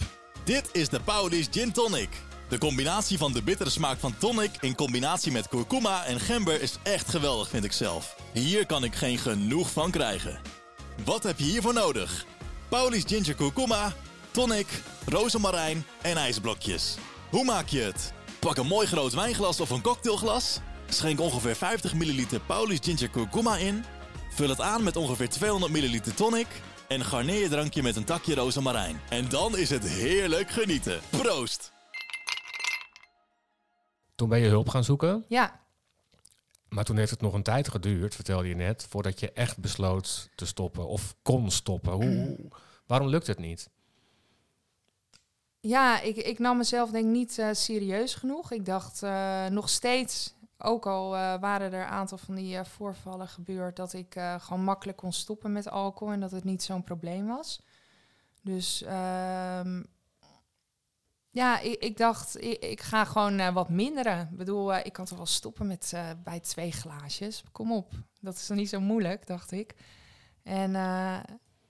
Dit 0.44 0.68
is 0.72 0.88
de 0.88 1.00
Paulies 1.00 1.48
Gin 1.50 1.72
Tonic. 1.72 2.08
De 2.48 2.58
combinatie 2.58 3.18
van 3.18 3.32
de 3.32 3.42
bittere 3.42 3.70
smaak 3.70 3.98
van 3.98 4.18
tonic 4.18 4.56
in 4.60 4.74
combinatie 4.74 5.32
met 5.32 5.48
kurkuma 5.48 6.04
en 6.04 6.20
gember 6.20 6.62
is 6.62 6.78
echt 6.82 7.08
geweldig, 7.08 7.48
vind 7.48 7.64
ik 7.64 7.72
zelf. 7.72 8.16
Hier 8.32 8.66
kan 8.66 8.84
ik 8.84 8.94
geen 8.94 9.18
genoeg 9.18 9.70
van 9.70 9.90
krijgen. 9.90 10.40
Wat 11.04 11.22
heb 11.22 11.38
je 11.38 11.44
hiervoor 11.44 11.74
nodig? 11.74 12.26
Paulies 12.70 13.04
Ginger 13.06 13.34
Kurkuma, 13.34 13.92
tonic, 14.30 14.66
rozemarijn 15.06 15.84
en 16.02 16.16
ijsblokjes. 16.16 16.96
Hoe 17.30 17.44
maak 17.44 17.66
je 17.66 17.80
het? 17.80 18.12
Pak 18.40 18.56
een 18.56 18.66
mooi 18.66 18.86
groot 18.86 19.12
wijnglas 19.12 19.60
of 19.60 19.70
een 19.70 19.82
cocktailglas. 19.82 20.60
Schenk 20.88 21.20
ongeveer 21.20 21.54
50 21.56 21.94
ml 21.94 22.38
Paulies 22.46 22.78
Ginger 22.82 23.08
Kurkuma 23.08 23.56
in. 23.56 23.84
Vul 24.30 24.48
het 24.48 24.60
aan 24.60 24.82
met 24.82 24.96
ongeveer 24.96 25.28
200 25.28 25.72
ml 25.72 26.00
tonic 26.14 26.46
en 26.88 27.04
garneer 27.04 27.40
je 27.40 27.48
drankje 27.48 27.82
met 27.82 27.96
een 27.96 28.04
takje 28.04 28.34
rozemarijn. 28.34 29.00
En 29.08 29.28
dan 29.28 29.56
is 29.56 29.70
het 29.70 29.88
heerlijk 29.88 30.50
genieten. 30.50 31.00
Proost! 31.10 31.72
Toen 34.14 34.28
ben 34.28 34.40
je 34.40 34.48
hulp 34.48 34.68
gaan 34.68 34.84
zoeken. 34.84 35.24
Ja. 35.28 35.60
Maar 36.70 36.84
toen 36.84 36.96
heeft 36.96 37.10
het 37.10 37.20
nog 37.20 37.32
een 37.32 37.42
tijd 37.42 37.68
geduurd, 37.68 38.14
vertelde 38.14 38.48
je 38.48 38.54
net, 38.54 38.86
voordat 38.88 39.20
je 39.20 39.32
echt 39.32 39.58
besloot 39.58 40.28
te 40.34 40.46
stoppen 40.46 40.86
of 40.86 41.14
kon 41.22 41.50
stoppen. 41.50 41.92
Hoe, 41.92 42.38
waarom 42.86 43.08
lukt 43.08 43.26
het 43.26 43.38
niet? 43.38 43.70
Ja, 45.60 46.00
ik, 46.00 46.16
ik 46.16 46.38
nam 46.38 46.56
mezelf 46.56 46.90
denk 46.90 47.04
ik 47.04 47.10
niet 47.10 47.38
uh, 47.38 47.48
serieus 47.52 48.14
genoeg. 48.14 48.52
Ik 48.52 48.64
dacht 48.64 49.02
uh, 49.02 49.46
nog 49.46 49.68
steeds, 49.68 50.34
ook 50.58 50.86
al 50.86 51.14
uh, 51.14 51.40
waren 51.40 51.72
er 51.72 51.80
een 51.80 51.86
aantal 51.86 52.18
van 52.18 52.34
die 52.34 52.64
voorvallen 52.64 53.28
gebeurd, 53.28 53.76
dat 53.76 53.92
ik 53.92 54.20
gewoon 54.38 54.64
makkelijk 54.64 54.98
kon 54.98 55.12
stoppen 55.12 55.52
met 55.52 55.68
alcohol 55.70 56.12
en 56.14 56.20
dat 56.20 56.30
het 56.30 56.44
niet 56.44 56.62
zo'n 56.62 56.84
probleem 56.84 57.26
was. 57.26 57.60
Dus 58.42 58.84
um, 58.84 59.86
ja, 61.30 61.60
ik, 61.60 61.82
ik 61.82 61.96
dacht, 61.96 62.42
ik, 62.42 62.80
ga 62.80 63.04
gewoon 63.04 63.52
wat 63.52 63.68
minderen. 63.68 64.20
Ik 64.30 64.36
bedoel, 64.36 64.76
ik 64.76 64.92
kan 64.92 65.04
toch 65.04 65.16
wel 65.16 65.26
stoppen 65.26 65.66
met 65.66 65.92
bij 66.24 66.40
twee 66.40 66.72
glaasjes. 66.72 67.44
Kom 67.52 67.72
op, 67.72 67.92
dat 68.20 68.36
is 68.36 68.46
toch 68.46 68.56
niet 68.56 68.68
zo 68.68 68.80
moeilijk, 68.80 69.26
dacht 69.26 69.52
ik. 69.52 69.74
En 70.42 70.70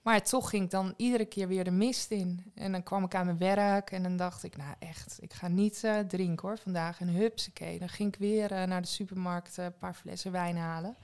Maar 0.01 0.23
toch 0.23 0.49
ging 0.49 0.63
ik 0.63 0.71
dan 0.71 0.93
iedere 0.97 1.25
keer 1.25 1.47
weer 1.47 1.63
de 1.63 1.71
mist 1.71 2.11
in. 2.11 2.51
En 2.55 2.71
dan 2.71 2.83
kwam 2.83 3.03
ik 3.03 3.15
aan 3.15 3.25
mijn 3.25 3.37
werk 3.37 3.91
en 3.91 4.03
dan 4.03 4.17
dacht 4.17 4.43
ik, 4.43 4.57
nou 4.57 4.75
echt, 4.79 5.17
ik 5.21 5.33
ga 5.33 5.47
niet 5.47 5.83
drinken 6.07 6.47
hoor 6.47 6.57
vandaag. 6.57 6.99
En 6.99 7.07
hupsakee, 7.07 7.79
dan 7.79 7.89
ging 7.89 8.13
ik 8.13 8.19
weer 8.19 8.67
naar 8.67 8.81
de 8.81 8.87
supermarkt 8.87 9.57
een 9.57 9.77
paar 9.77 9.93
flessen 9.93 10.31
wijn 10.31 10.57
halen. 10.57 10.97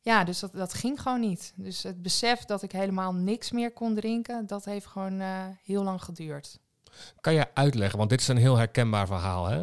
Ja, 0.00 0.24
dus 0.24 0.38
dat, 0.38 0.52
dat 0.52 0.74
ging 0.74 1.00
gewoon 1.00 1.20
niet. 1.20 1.52
Dus 1.56 1.82
het 1.82 2.02
besef 2.02 2.44
dat 2.44 2.62
ik 2.62 2.72
helemaal 2.72 3.14
niks 3.14 3.50
meer 3.50 3.72
kon 3.72 3.94
drinken, 3.94 4.46
dat 4.46 4.64
heeft 4.64 4.86
gewoon 4.86 5.20
heel 5.64 5.82
lang 5.82 6.02
geduurd. 6.02 6.58
Kan 7.20 7.34
je 7.34 7.54
uitleggen, 7.54 7.98
want 7.98 8.10
dit 8.10 8.20
is 8.20 8.28
een 8.28 8.36
heel 8.36 8.56
herkenbaar 8.56 9.06
verhaal. 9.06 9.46
Hè? 9.46 9.62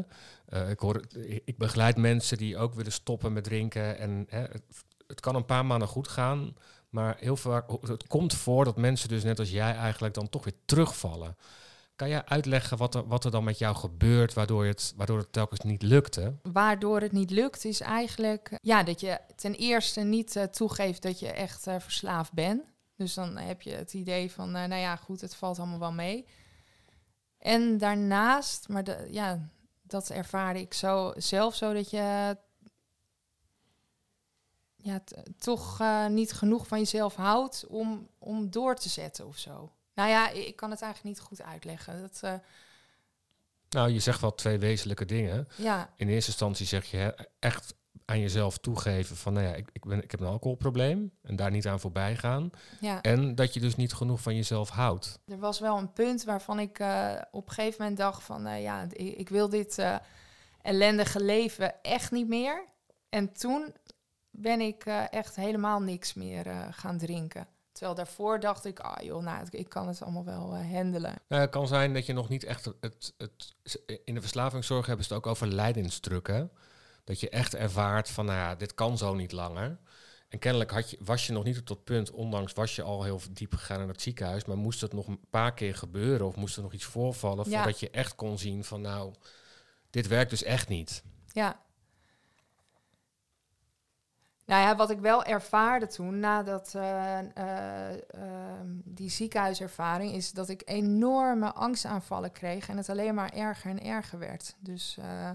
ik, 0.69 0.79
hoor, 0.79 1.01
ik 1.45 1.57
begeleid 1.57 1.97
mensen 1.97 2.37
die 2.37 2.57
ook 2.57 2.73
willen 2.73 2.91
stoppen 2.91 3.33
met 3.33 3.43
drinken. 3.43 3.97
En 3.97 4.25
hè, 4.29 4.39
het, 4.39 4.63
het 5.07 5.19
kan 5.19 5.35
een 5.35 5.45
paar 5.45 5.65
maanden 5.65 5.87
goed 5.87 6.07
gaan, 6.07 6.55
maar 6.89 7.15
heel 7.19 7.37
vaak, 7.37 7.71
het 7.81 8.07
komt 8.07 8.33
voor 8.33 8.65
dat 8.65 8.77
mensen 8.77 9.09
dus 9.09 9.23
net 9.23 9.39
als 9.39 9.49
jij 9.49 9.75
eigenlijk 9.75 10.13
dan 10.13 10.29
toch 10.29 10.43
weer 10.43 10.55
terugvallen. 10.65 11.35
Kan 11.95 12.09
jij 12.09 12.25
uitleggen 12.25 12.77
wat 12.77 12.95
er, 12.95 13.07
wat 13.07 13.25
er 13.25 13.31
dan 13.31 13.43
met 13.43 13.57
jou 13.57 13.75
gebeurt, 13.75 14.33
waardoor 14.33 14.65
het, 14.65 14.93
waardoor 14.97 15.17
het 15.17 15.31
telkens 15.31 15.59
niet 15.59 15.81
lukte? 15.81 16.35
Waardoor 16.51 17.01
het 17.01 17.11
niet 17.11 17.31
lukt, 17.31 17.65
is 17.65 17.81
eigenlijk 17.81 18.57
ja, 18.61 18.83
dat 18.83 18.99
je 18.99 19.19
ten 19.35 19.53
eerste 19.53 20.01
niet 20.01 20.35
uh, 20.35 20.43
toegeeft 20.43 21.01
dat 21.01 21.19
je 21.19 21.27
echt 21.27 21.67
uh, 21.67 21.75
verslaafd 21.79 22.33
bent. 22.33 22.63
Dus 22.95 23.13
dan 23.13 23.37
heb 23.37 23.61
je 23.61 23.71
het 23.71 23.93
idee 23.93 24.31
van, 24.31 24.51
nou 24.51 24.75
ja, 24.75 24.95
goed, 24.95 25.21
het 25.21 25.35
valt 25.35 25.59
allemaal 25.59 25.79
wel 25.79 25.91
mee. 25.91 26.25
En 27.37 27.77
daarnaast, 27.77 28.67
maar 28.67 28.83
de, 28.83 29.07
ja, 29.11 29.49
dat 29.81 30.09
ervaarde 30.09 30.59
ik 30.59 30.73
zo, 30.73 31.13
zelf 31.15 31.55
zo, 31.55 31.73
dat 31.73 31.89
je 31.89 32.37
ja, 34.75 35.03
toch 35.37 35.79
uh, 35.81 36.07
niet 36.07 36.33
genoeg 36.33 36.67
van 36.67 36.79
jezelf 36.79 37.15
houdt 37.15 37.65
om, 37.67 38.07
om 38.17 38.49
door 38.49 38.75
te 38.75 38.89
zetten 38.89 39.27
of 39.27 39.37
zo. 39.37 39.71
Nou 39.93 40.09
ja, 40.09 40.29
ik 40.29 40.55
kan 40.55 40.71
het 40.71 40.81
eigenlijk 40.81 41.15
niet 41.15 41.27
goed 41.27 41.41
uitleggen. 41.41 42.01
Dat, 42.01 42.21
uh, 42.23 42.33
nou, 43.69 43.89
je 43.89 43.99
zegt 43.99 44.21
wel 44.21 44.35
twee 44.35 44.57
wezenlijke 44.57 45.05
dingen. 45.05 45.47
Ja. 45.55 45.93
In 45.95 46.07
eerste 46.07 46.29
instantie 46.29 46.65
zeg 46.65 46.85
je 46.85 47.27
echt 47.39 47.73
aan 48.09 48.19
jezelf 48.19 48.57
toegeven 48.57 49.15
van, 49.15 49.33
nou 49.33 49.45
ja, 49.45 49.53
ik, 49.53 49.69
ik, 49.71 49.85
ben, 49.85 50.03
ik 50.03 50.11
heb 50.11 50.19
een 50.19 50.27
alcoholprobleem 50.27 51.11
en 51.21 51.35
daar 51.35 51.51
niet 51.51 51.67
aan 51.67 51.79
voorbij 51.79 52.15
gaan. 52.15 52.49
Ja. 52.79 53.01
En 53.01 53.35
dat 53.35 53.53
je 53.53 53.59
dus 53.59 53.75
niet 53.75 53.93
genoeg 53.93 54.21
van 54.21 54.35
jezelf 54.35 54.69
houdt. 54.69 55.19
Er 55.25 55.39
was 55.39 55.59
wel 55.59 55.77
een 55.77 55.93
punt 55.93 56.23
waarvan 56.23 56.59
ik 56.59 56.79
uh, 56.79 57.11
op 57.31 57.47
een 57.47 57.53
gegeven 57.53 57.75
moment 57.79 57.97
dacht 57.97 58.23
van, 58.23 58.47
uh, 58.47 58.61
ja, 58.61 58.87
ik, 58.91 59.17
ik, 59.17 59.29
wil 59.29 59.49
dit 59.49 59.77
uh, 59.77 59.95
ellendige 60.61 61.23
leven 61.23 61.83
echt 61.83 62.11
niet 62.11 62.27
meer. 62.27 62.65
En 63.09 63.33
toen 63.33 63.73
ben 64.29 64.61
ik 64.61 64.85
uh, 64.85 65.13
echt 65.13 65.35
helemaal 65.35 65.81
niks 65.81 66.13
meer 66.13 66.45
gaan 66.71 66.97
drinken. 66.97 67.47
Terwijl 67.71 67.95
daarvoor 67.95 68.39
dacht 68.39 68.65
ik, 68.65 68.79
ah 68.79 69.03
joh, 69.03 69.23
nou, 69.23 69.47
ik 69.49 69.69
kan 69.69 69.87
het 69.87 70.01
allemaal 70.01 70.25
wel 70.25 70.55
uh, 70.55 70.71
handelen. 70.71 71.15
Nou, 71.27 71.41
het 71.41 71.51
kan 71.51 71.67
zijn 71.67 71.93
dat 71.93 72.05
je 72.05 72.13
nog 72.13 72.29
niet 72.29 72.43
echt 72.43 72.65
het, 72.79 73.13
het, 73.17 73.55
In 74.03 74.13
de 74.13 74.21
verslavingszorg 74.21 74.85
hebben 74.85 75.05
ze 75.05 75.13
het 75.13 75.23
ook 75.23 75.31
over 75.31 75.47
lijdensdrukken. 75.47 76.51
Dat 77.07 77.19
je 77.19 77.29
echt 77.29 77.55
ervaart 77.55 78.09
van, 78.09 78.25
nou 78.25 78.37
ja, 78.37 78.55
dit 78.55 78.73
kan 78.73 78.97
zo 78.97 79.13
niet 79.13 79.31
langer. 79.31 79.77
En 80.29 80.39
kennelijk 80.39 80.71
had 80.71 80.89
je, 80.89 80.97
was 81.01 81.27
je 81.27 81.33
nog 81.33 81.43
niet 81.43 81.59
op 81.59 81.67
dat 81.67 81.83
punt, 81.83 82.11
ondanks 82.11 82.53
was 82.53 82.75
je 82.75 82.81
al 82.81 83.03
heel 83.03 83.21
diep 83.31 83.53
gegaan 83.53 83.81
in 83.81 83.87
het 83.87 84.01
ziekenhuis. 84.01 84.45
Maar 84.45 84.57
moest 84.57 84.81
het 84.81 84.93
nog 84.93 85.07
een 85.07 85.19
paar 85.29 85.53
keer 85.53 85.75
gebeuren 85.75 86.27
of 86.27 86.35
moest 86.35 86.55
er 86.55 86.61
nog 86.61 86.73
iets 86.73 86.85
voorvallen... 86.85 87.49
Ja. 87.49 87.57
voordat 87.57 87.79
je 87.79 87.89
echt 87.89 88.15
kon 88.15 88.37
zien 88.37 88.63
van, 88.63 88.81
nou, 88.81 89.13
dit 89.89 90.07
werkt 90.07 90.29
dus 90.29 90.43
echt 90.43 90.67
niet. 90.67 91.03
Ja, 91.31 91.59
nou 94.47 94.61
ja, 94.61 94.75
wat 94.75 94.89
ik 94.89 94.99
wel 94.99 95.23
ervaarde 95.23 95.87
toen, 95.87 96.19
nadat 96.19 96.73
uh, 96.75 97.19
uh, 97.37 97.91
uh, 97.91 97.99
die 98.83 99.09
ziekenhuiservaring, 99.09 100.13
is 100.13 100.31
dat 100.31 100.49
ik 100.49 100.61
enorme 100.65 101.53
angstaanvallen 101.53 102.31
kreeg 102.31 102.69
en 102.69 102.77
het 102.77 102.89
alleen 102.89 103.15
maar 103.15 103.33
erger 103.33 103.71
en 103.71 103.83
erger 103.83 104.19
werd. 104.19 104.55
Dus, 104.59 104.97
eh, 104.99 105.29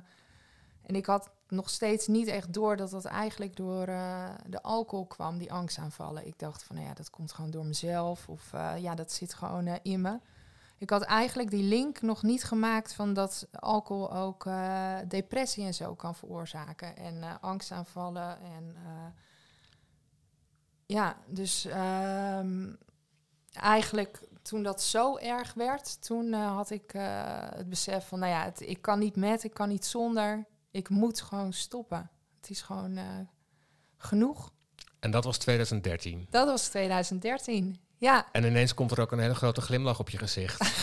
en 0.83 0.95
ik 0.95 1.07
had 1.07 1.31
nog 1.53 1.71
steeds 1.71 2.07
niet 2.07 2.27
echt 2.27 2.53
door 2.53 2.77
dat 2.77 2.91
dat 2.91 3.05
eigenlijk 3.05 3.57
door 3.57 3.87
eh, 3.87 4.29
de 4.47 4.63
alcohol 4.63 5.07
kwam, 5.07 5.39
die 5.39 5.53
angstaanvallen. 5.53 6.27
Ik 6.27 6.39
dacht 6.39 6.63
van, 6.63 6.77
nou 6.77 6.89
ja, 6.89 6.95
dat 6.95 7.11
komt 7.11 7.33
gewoon 7.33 7.51
door 7.51 7.65
mezelf 7.65 8.29
of 8.29 8.53
eh, 8.53 8.73
ja, 8.79 8.95
dat 8.95 9.13
zit 9.13 9.35
gewoon 9.35 9.67
in 9.67 10.01
me. 10.01 10.19
Ik 10.79 10.91
had 10.91 11.03
eigenlijk 11.03 11.51
die 11.51 11.63
link 11.63 12.03
nog 12.03 12.23
niet 12.23 12.45
gemaakt 12.45 12.95
van 12.95 13.15
dat 13.15 13.47
alcohol 13.53 14.13
ook 14.13 14.45
depressie 15.09 15.65
en 15.65 15.75
zo 15.75 15.95
kan 15.95 16.15
veroorzaken. 16.15 16.97
En 16.97 17.41
angstaanvallen. 17.41 18.39
En 18.41 18.77
ja, 20.87 21.17
dus 21.27 21.65
um, 22.39 22.79
eigenlijk 23.53 24.21
toen 24.43 24.63
dat 24.63 24.83
zo 24.83 25.17
erg 25.17 25.55
werd, 25.55 26.03
toen 26.03 26.33
had 26.33 26.71
ik 26.71 26.93
het 27.55 27.69
besef 27.69 28.09
van, 28.09 28.19
nou 28.19 28.33
ja, 28.33 28.53
ik 28.59 28.83
kan 28.83 28.99
niet 28.99 29.17
met, 29.17 29.45
ik 29.45 29.55
kan 29.55 29.69
niet 29.69 29.85
zonder. 29.85 30.47
Ik 30.73 30.89
moet 30.89 31.21
gewoon 31.21 31.53
stoppen. 31.53 32.11
Het 32.41 32.51
is 32.51 32.61
gewoon 32.63 32.99
genoeg. 33.97 34.53
En 35.01 35.11
dat 35.11 35.25
was 35.25 35.39
2013? 35.39 36.27
Dat 36.31 36.47
was 36.47 36.69
2013. 36.69 37.81
Ja. 38.03 38.27
En 38.33 38.45
ineens 38.45 38.75
komt 38.75 38.91
er 38.91 39.01
ook 39.01 39.13
een 39.13 39.19
hele 39.19 39.35
grote 39.35 39.61
glimlach 39.61 39.99
op 39.99 40.11
je 40.11 40.19
gezicht. 40.19 40.59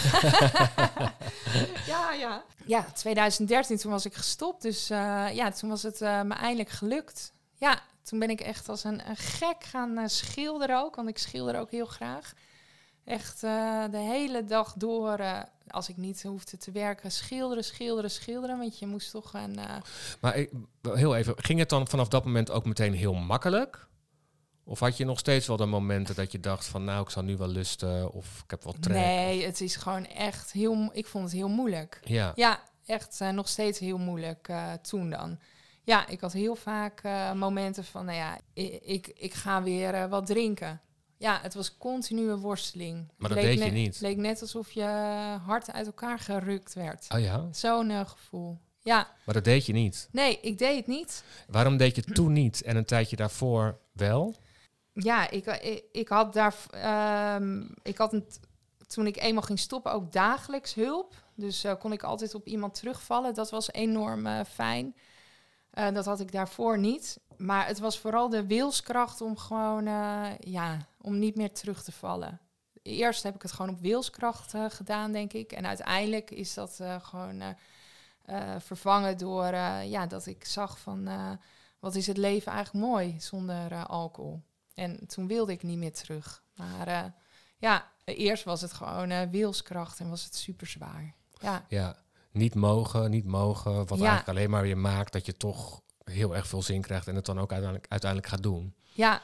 ja, 1.92 2.14
ja. 2.14 2.44
Ja, 2.66 2.84
2013, 2.94 3.78
toen 3.78 3.92
was 3.92 4.06
ik 4.06 4.14
gestopt. 4.14 4.62
Dus 4.62 4.92
uh, 4.92 5.28
ja, 5.34 5.52
toen 5.52 5.70
was 5.70 5.84
het 5.84 6.02
uh, 6.02 6.22
me 6.22 6.34
eindelijk 6.34 6.70
gelukt. 6.70 7.34
Ja, 7.56 7.82
toen 8.04 8.20
ben 8.20 8.30
ik 8.30 8.42
echt 8.42 8.70
als 8.70 8.84
een, 8.84 9.10
een 9.10 9.18
gek 9.18 9.64
gaan 9.64 10.10
schilderen 10.10 10.80
ook. 10.80 10.96
Want 10.96 11.10
ik 11.10 11.18
schilder 11.18 11.60
ook 11.60 11.72
heel 11.72 11.86
graag. 11.86 12.34
Echt 13.06 13.42
de 13.42 13.90
hele 13.92 14.46
dag 14.46 14.74
door, 14.74 15.18
als 15.72 15.90
ik 15.90 15.98
niet 15.98 16.24
hoefde 16.24 16.58
te 16.58 16.72
werken, 16.72 17.12
schilderen, 17.12 17.64
schilderen, 17.64 18.12
schilderen. 18.12 18.58
Want 18.58 18.80
je 18.80 18.88
moest 18.88 19.12
toch 19.12 19.34
een... 19.34 19.60
Maar 20.20 20.36
ik, 20.36 20.52
heel 20.82 21.16
even, 21.16 21.34
ging 21.38 21.60
het 21.60 21.70
dan 21.70 21.88
vanaf 21.88 22.08
dat 22.08 22.26
moment 22.26 22.52
ook 22.52 22.66
meteen 22.66 22.94
heel 22.94 23.14
makkelijk? 23.14 23.88
Of 24.64 24.80
had 24.80 24.98
je 24.98 25.06
nog 25.06 25.20
steeds 25.20 25.48
wel 25.48 25.58
de 25.58 25.66
momenten 25.66 26.16
dat 26.16 26.32
je 26.32 26.40
dacht 26.40 26.66
van 26.66 26.84
nou, 26.84 27.02
ik 27.02 27.10
zal 27.10 27.24
nu 27.24 27.38
wel 27.38 27.48
lusten 27.48 28.12
of 28.12 28.42
ik 28.44 28.50
heb 28.50 28.64
wel 28.64 28.76
trek? 28.80 28.96
Nee, 28.96 29.46
het 29.46 29.62
is 29.62 29.76
gewoon 29.76 30.06
echt 30.06 30.52
heel, 30.52 30.90
ik 30.94 31.08
vond 31.08 31.24
het 31.24 31.34
heel 31.34 31.48
moeilijk. 31.48 32.00
Ja, 32.04 32.32
ja 32.36 32.64
echt 32.86 33.20
uh, 33.22 33.30
nog 33.30 33.48
steeds 33.48 33.80
heel 33.80 33.98
moeilijk 33.98 34.48
uh, 34.48 34.74
toen 34.74 35.10
dan. 35.10 35.40
Ja, 35.84 36.08
ik 36.08 36.20
had 36.22 36.34
heel 36.34 36.56
vaak 36.56 37.04
uh, 37.04 37.34
momenten 37.34 37.86
van, 37.86 38.06
nou 38.06 38.18
ja, 38.18 38.40
ik, 38.54 38.82
ik, 38.82 39.08
ik 39.08 39.34
ga 39.34 39.64
weer 39.64 40.10
wat 40.10 40.26
drinken. 40.26 40.82
Ja, 41.20 41.40
het 41.42 41.54
was 41.54 41.78
continue 41.78 42.38
worsteling. 42.38 43.12
Maar 43.18 43.30
dat 43.30 43.38
deed 43.38 43.60
je 43.64 43.72
niet? 43.72 43.94
Het 43.94 44.02
leek 44.02 44.18
net 44.18 44.42
alsof 44.42 44.72
je 44.72 44.84
hart 45.46 45.72
uit 45.72 45.86
elkaar 45.86 46.20
gerukt 46.20 46.74
werd. 46.74 47.06
Oh 47.10 47.20
ja? 47.20 47.48
Zo'n 47.52 48.08
gevoel. 48.08 48.60
Ja. 48.82 49.08
Maar 49.26 49.36
dat 49.36 49.44
deed 49.44 49.66
je 49.66 49.74
niet? 49.74 50.10
Nee, 50.12 50.40
ik 50.42 50.58
deed 50.58 50.78
het 50.78 50.88
niet. 50.88 51.24
Waarom 51.48 51.78
deed 51.78 51.96
je 51.96 52.02
toen 52.02 52.34
niet 52.34 52.62
en 52.62 52.76
een 52.76 52.86
tijdje 52.86 53.16
daarvoor 53.16 53.80
wel? 53.92 54.36
Ja, 54.94 55.30
ik, 55.30 55.46
ik, 55.46 55.84
ik 55.92 56.08
had 56.08 56.34
daar. 56.34 56.56
Um, 57.36 57.74
ik 57.82 57.98
had 57.98 58.14
een, 58.14 58.28
toen 58.88 59.08
ik 59.08 59.18
eenmaal 59.18 59.44
ging 59.44 59.60
stoppen 59.60 59.92
ook 59.92 60.12
dagelijks 60.12 60.74
hulp. 60.74 61.14
Dus 61.36 61.66
uh, 61.66 61.74
kon 61.80 61.92
ik 61.92 62.04
altijd 62.04 62.36
op 62.36 62.48
iemand 62.48 62.74
terugvallen. 62.74 63.34
Dat 63.34 63.50
was 63.50 63.72
enorm 63.72 64.26
uh, 64.26 64.40
fijn. 64.50 64.96
Uh, 65.74 65.92
dat 65.94 66.06
had 66.06 66.20
ik 66.20 66.32
daarvoor 66.32 66.78
niet. 66.78 67.20
Maar 67.38 67.68
het 67.68 67.80
was 67.80 68.00
vooral 68.00 68.30
de 68.30 68.46
wilskracht 68.46 69.22
om 69.22 69.38
gewoon, 69.38 69.86
ja, 70.40 70.88
om 71.02 71.20
niet 71.20 71.36
meer 71.36 71.54
terug 71.54 71.84
te 71.84 71.92
vallen. 71.92 72.40
Eerst 72.82 73.24
heb 73.24 73.36
ik 73.36 73.42
het 73.42 73.52
gewoon 73.52 73.72
op 73.72 73.80
wilskracht 73.80 74.54
gedaan, 74.68 75.12
denk 75.12 75.34
ik. 75.34 75.52
En 75.52 75.68
uiteindelijk 75.68 76.32
is 76.32 76.54
dat 76.54 76.80
gewoon 77.02 77.56
vervangen 78.60 79.18
door, 79.18 79.54
ja, 79.86 80.06
dat 80.08 80.26
ik 80.26 80.46
zag 80.46 80.80
van, 80.80 81.10
wat 81.80 81.96
is 81.96 82.08
het 82.08 82.18
leven 82.18 82.52
eigenlijk 82.52 82.86
mooi 82.86 83.16
zonder 83.20 83.86
alcohol. 83.86 84.42
En 84.74 85.08
toen 85.08 85.28
wilde 85.28 85.52
ik 85.52 85.64
niet 85.64 85.78
meer 85.78 85.94
terug. 85.94 86.44
Maar 86.56 87.14
ja, 87.58 87.92
eerst 88.04 88.44
was 88.44 88.62
het 88.62 88.74
gewoon 88.74 89.30
wilskracht 89.30 90.00
en 90.00 90.10
was 90.10 90.24
het 90.24 90.36
super 90.36 90.68
zwaar. 90.68 91.16
Ja. 91.42 91.66
ja, 91.68 91.98
niet 92.32 92.56
mogen, 92.56 93.10
niet 93.10 93.26
mogen. 93.26 93.74
Wat 93.74 93.90
ja. 93.90 93.96
eigenlijk 94.06 94.28
alleen 94.28 94.50
maar 94.50 94.62
weer 94.62 94.78
maakt 94.78 95.14
dat 95.14 95.26
je 95.26 95.34
toch 95.34 95.82
heel 96.04 96.36
erg 96.36 96.48
veel 96.48 96.62
zin 96.62 96.82
krijgt 96.82 97.08
en 97.08 97.16
het 97.16 97.26
dan 97.26 97.40
ook 97.40 97.52
uiteindelijk, 97.52 97.92
uiteindelijk 97.92 98.32
gaat 98.32 98.44
doen. 98.44 98.76
Ja. 98.94 99.22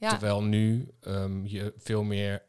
Ja. 0.00 0.08
Terwijl 0.10 0.42
nu 0.42 0.88
um, 1.00 1.46
je 1.46 1.74
veel 1.76 2.02
meer, 2.02 2.42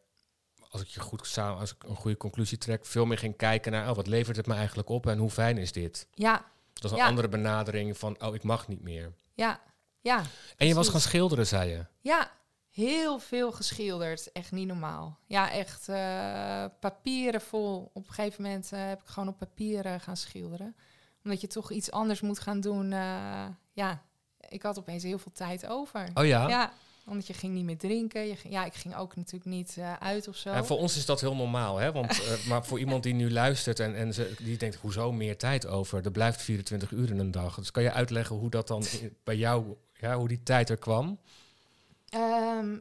als 0.70 0.82
ik 0.82 0.88
je 0.88 1.00
goed 1.00 1.28
samen, 1.28 1.60
als 1.60 1.74
ik 1.74 1.84
een 1.84 1.96
goede 1.96 2.18
conclusie 2.18 2.58
trek, 2.58 2.86
veel 2.86 3.06
meer 3.06 3.18
ging 3.18 3.36
kijken 3.36 3.72
naar 3.72 3.90
oh, 3.90 3.96
wat 3.96 4.08
levert 4.08 4.38
het 4.38 4.48
me 4.48 4.54
eigenlijk 4.54 4.90
op 4.90 5.08
en 5.08 5.18
hoe 5.18 5.30
fijn 5.30 5.58
is 5.58 5.72
dit? 5.72 6.08
Ja. 6.14 6.46
Dat 6.74 6.84
is 6.84 6.92
een 6.92 6.98
ja. 6.98 7.08
andere 7.08 7.28
benadering 7.30 7.98
van 7.98 8.22
oh, 8.24 8.36
ik 8.36 8.44
mag 8.44 8.68
niet 8.68 8.82
meer. 8.82 9.14
Ja. 9.34 9.60
Ja. 10.02 10.24
En 10.58 10.68
je 10.68 10.74
was 10.74 10.90
gaan 10.90 11.00
schilderen, 11.00 11.48
zei 11.48 11.70
je? 11.70 11.86
Ja, 12.00 12.32
heel 12.70 13.20
veel 13.20 13.52
geschilderd. 13.52 14.32
Echt 14.32 14.52
niet 14.52 14.68
normaal. 14.68 15.20
Ja, 15.26 15.52
echt 15.52 15.90
uh, 15.90 16.66
papieren 16.80 17.42
vol. 17.42 17.92
Op 17.94 18.08
een 18.08 18.14
gegeven 18.14 18.44
moment 18.44 18.72
uh, 18.74 18.88
heb 18.88 19.02
ik 19.02 19.08
gewoon 19.08 19.30
op 19.30 19.38
papieren 19.38 20.00
gaan 20.00 20.18
schilderen. 20.18 20.76
Omdat 21.24 21.42
je 21.42 21.48
toch 21.48 21.72
iets 21.72 21.92
anders 21.92 22.22
moet 22.22 22.40
gaan 22.40 22.60
doen. 22.60 22.92
Uh, 22.92 23.46
ja, 23.72 24.02
ik 24.50 24.62
had 24.62 24.80
opeens 24.80 25.04
heel 25.04 25.20
veel 25.20 25.32
tijd 25.32 25.68
over. 25.68 26.10
Oh 26.14 26.26
ja? 26.26 26.48
Ja. 26.48 26.74
Want 27.04 27.28
je 27.28 27.34
ging 27.34 27.54
niet 27.54 27.66
meer 27.66 27.78
drinken. 27.78 28.28
Je 28.28 28.36
ging, 28.36 28.54
ja, 28.54 28.66
ik 28.66 28.74
ging 28.74 28.96
ook 28.96 29.16
natuurlijk 29.16 29.46
niet 29.46 29.76
eh, 29.78 29.94
uit 29.94 30.28
of 30.28 30.36
zo. 30.36 30.50
En 30.50 30.66
voor 30.66 30.78
ons 30.78 30.98
is 30.98 31.06
dat 31.06 31.22
heel 31.22 31.36
normaal, 31.36 31.78
hè? 31.78 31.92
Want, 31.92 32.24
eh, 32.24 32.46
maar 32.50 32.66
voor 32.66 32.80
iemand 32.80 33.04
die 33.04 33.14
nu 33.14 33.32
luistert 33.32 33.80
en, 33.80 33.96
en 33.96 34.14
ze, 34.14 34.34
die 34.38 34.58
denkt, 34.58 34.76
hoezo 34.76 35.12
meer 35.12 35.38
tijd 35.38 35.68
over? 35.68 36.06
Er 36.06 36.12
blijft 36.12 36.42
24 36.42 36.92
uur 36.92 37.10
in 37.10 37.20
een 37.20 37.32
dag. 37.32 37.56
Dus 37.56 37.72
kan 37.72 37.84
je 37.84 37.92
uitleggen 37.92 38.36
hoe 38.36 38.50
dat 38.50 38.68
dan 38.68 38.84
bij 39.24 39.36
jou, 39.36 39.76
ja, 39.94 40.18
hoe 40.18 40.28
die 40.28 40.44
tijd 40.44 40.70
er 40.70 40.78
kwam? 40.78 41.20
Ehm, 42.10 42.78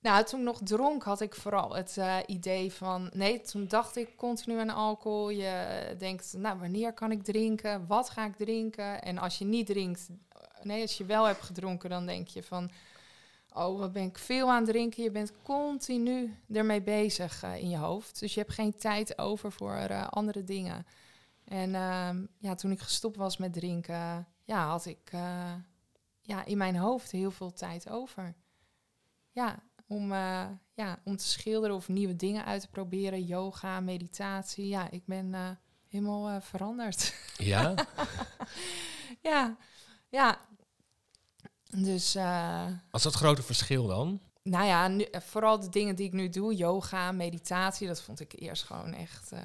nou, 0.00 0.24
toen 0.24 0.38
ik 0.38 0.44
nog 0.44 0.60
dronk 0.64 1.02
had 1.02 1.20
ik 1.20 1.34
vooral 1.34 1.74
het 1.74 1.96
eh, 1.96 2.16
idee 2.26 2.72
van... 2.72 3.10
Nee, 3.12 3.40
toen 3.40 3.66
dacht 3.66 3.96
ik 3.96 4.16
continu 4.16 4.58
aan 4.58 4.70
alcohol. 4.70 5.30
Je 5.30 5.94
denkt, 5.98 6.34
nou, 6.36 6.58
wanneer 6.58 6.92
kan 6.92 7.10
ik 7.10 7.22
drinken? 7.22 7.86
Wat 7.86 8.10
ga 8.10 8.26
ik 8.26 8.36
drinken? 8.36 9.02
En 9.02 9.18
als 9.18 9.38
je 9.38 9.44
niet 9.44 9.66
drinkt... 9.66 10.08
Nee, 10.62 10.82
als 10.82 10.96
je 10.96 11.04
wel 11.04 11.24
hebt 11.24 11.42
gedronken, 11.42 11.90
dan 11.90 12.06
denk 12.06 12.28
je 12.28 12.42
van... 12.42 12.70
Oh, 13.52 13.78
wat 13.78 13.92
ben 13.92 14.02
ik 14.02 14.18
veel 14.18 14.50
aan 14.50 14.62
het 14.62 14.70
drinken. 14.70 15.02
Je 15.02 15.10
bent 15.10 15.32
continu 15.42 16.36
ermee 16.52 16.82
bezig 16.82 17.42
eh, 17.42 17.56
in 17.56 17.68
je 17.68 17.76
hoofd. 17.76 18.20
Dus 18.20 18.34
je 18.34 18.40
hebt 18.40 18.52
geen 18.52 18.76
tijd 18.76 19.18
over 19.18 19.52
voor 19.52 19.74
eh, 19.74 20.08
andere 20.08 20.44
dingen. 20.44 20.86
En 21.44 21.74
ehm, 21.74 22.24
ja, 22.38 22.54
toen 22.54 22.70
ik 22.70 22.80
gestopt 22.80 23.16
was 23.16 23.36
met 23.36 23.52
drinken... 23.52 24.26
Ja, 24.44 24.68
had 24.68 24.86
ik... 24.86 25.08
eh, 25.12 25.52
ja, 26.20 26.44
in 26.44 26.58
mijn 26.58 26.76
hoofd 26.76 27.10
heel 27.10 27.30
veel 27.30 27.52
tijd 27.52 27.90
over. 27.90 28.34
Ja, 29.30 29.62
om, 29.86 30.12
ja, 30.74 30.98
om 31.04 31.16
te 31.16 31.26
schilderen 31.26 31.76
of 31.76 31.88
nieuwe 31.88 32.16
dingen 32.16 32.44
uit 32.44 32.60
te 32.60 32.68
proberen. 32.68 33.24
Yoga, 33.24 33.80
meditatie. 33.80 34.68
Ja, 34.68 34.90
ik 34.90 35.06
ben 35.06 35.58
helemaal 35.86 36.40
veranderd. 36.40 37.14
Ja? 37.36 37.74
ja, 39.30 39.56
ja. 40.08 40.38
Dus, 41.76 42.14
eh, 42.14 42.64
Was 42.90 43.02
dat 43.02 43.14
grote 43.14 43.42
verschil 43.42 43.86
dan? 43.86 44.20
nou 44.42 44.66
ja, 44.66 44.88
nu, 44.88 45.02
eh, 45.02 45.20
vooral 45.20 45.60
de 45.60 45.68
dingen 45.68 45.94
die 45.96 46.06
ik 46.06 46.12
nu 46.12 46.28
doe. 46.28 46.54
Yoga, 46.56 47.12
meditatie. 47.12 47.86
Dat 47.86 48.02
vond 48.02 48.20
ik 48.20 48.32
eerst 48.40 48.62
gewoon 48.64 48.94
echt... 48.94 49.32
eh, 49.32 49.40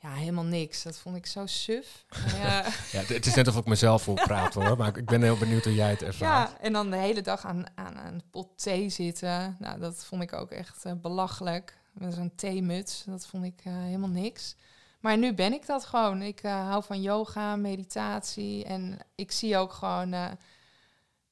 ja, 0.00 0.12
helemaal 0.12 0.44
niks. 0.44 0.82
Dat 0.82 0.98
vond 0.98 1.16
ik 1.16 1.26
zo 1.26 1.46
suf. 1.46 2.04
Ja, 2.36 2.62
het- 2.92 3.26
is 3.26 3.34
net 3.34 3.48
of 3.48 3.56
ik 3.56 3.66
mezelf 3.66 4.04
wil 4.04 4.14
praten 4.14 4.66
hoor, 4.66 4.76
maar 4.76 4.96
ik 4.96 5.04
ben 5.06 5.22
heel 5.22 5.36
benieuwd 5.36 5.64
hoe 5.64 5.74
jij 5.74 5.90
het 5.90 6.02
ervaart. 6.02 6.50
Ja, 6.50 6.58
en 6.60 6.72
dan 6.72 6.90
de 6.90 6.96
hele 6.96 7.20
dag 7.22 7.44
aan, 7.46 7.64
aan 7.74 7.96
een 7.96 8.22
pot 8.30 8.48
thee 8.62 8.88
zitten. 8.88 9.56
Nou, 9.58 9.78
dat 9.80 10.04
vond 10.04 10.22
ik 10.22 10.32
ook 10.32 10.50
echt 10.50 11.00
belachelijk. 11.00 11.76
Met 11.92 12.14
zo'n 12.14 12.32
theemuts, 12.34 13.02
dat 13.06 13.26
vond 13.26 13.44
ik 13.44 13.60
helemaal 13.64 14.08
niks. 14.08 14.54
Maar 15.00 15.18
nu 15.18 15.34
ben 15.34 15.52
ik 15.52 15.66
dat 15.66 15.84
gewoon. 15.84 16.22
Ik 16.22 16.40
hou 16.42 16.84
van 16.84 17.02
yoga, 17.02 17.56
meditatie. 17.56 18.64
En 18.64 18.98
ik 19.14 19.32
zie 19.32 19.56
ook 19.56 19.72
gewoon 19.72 20.14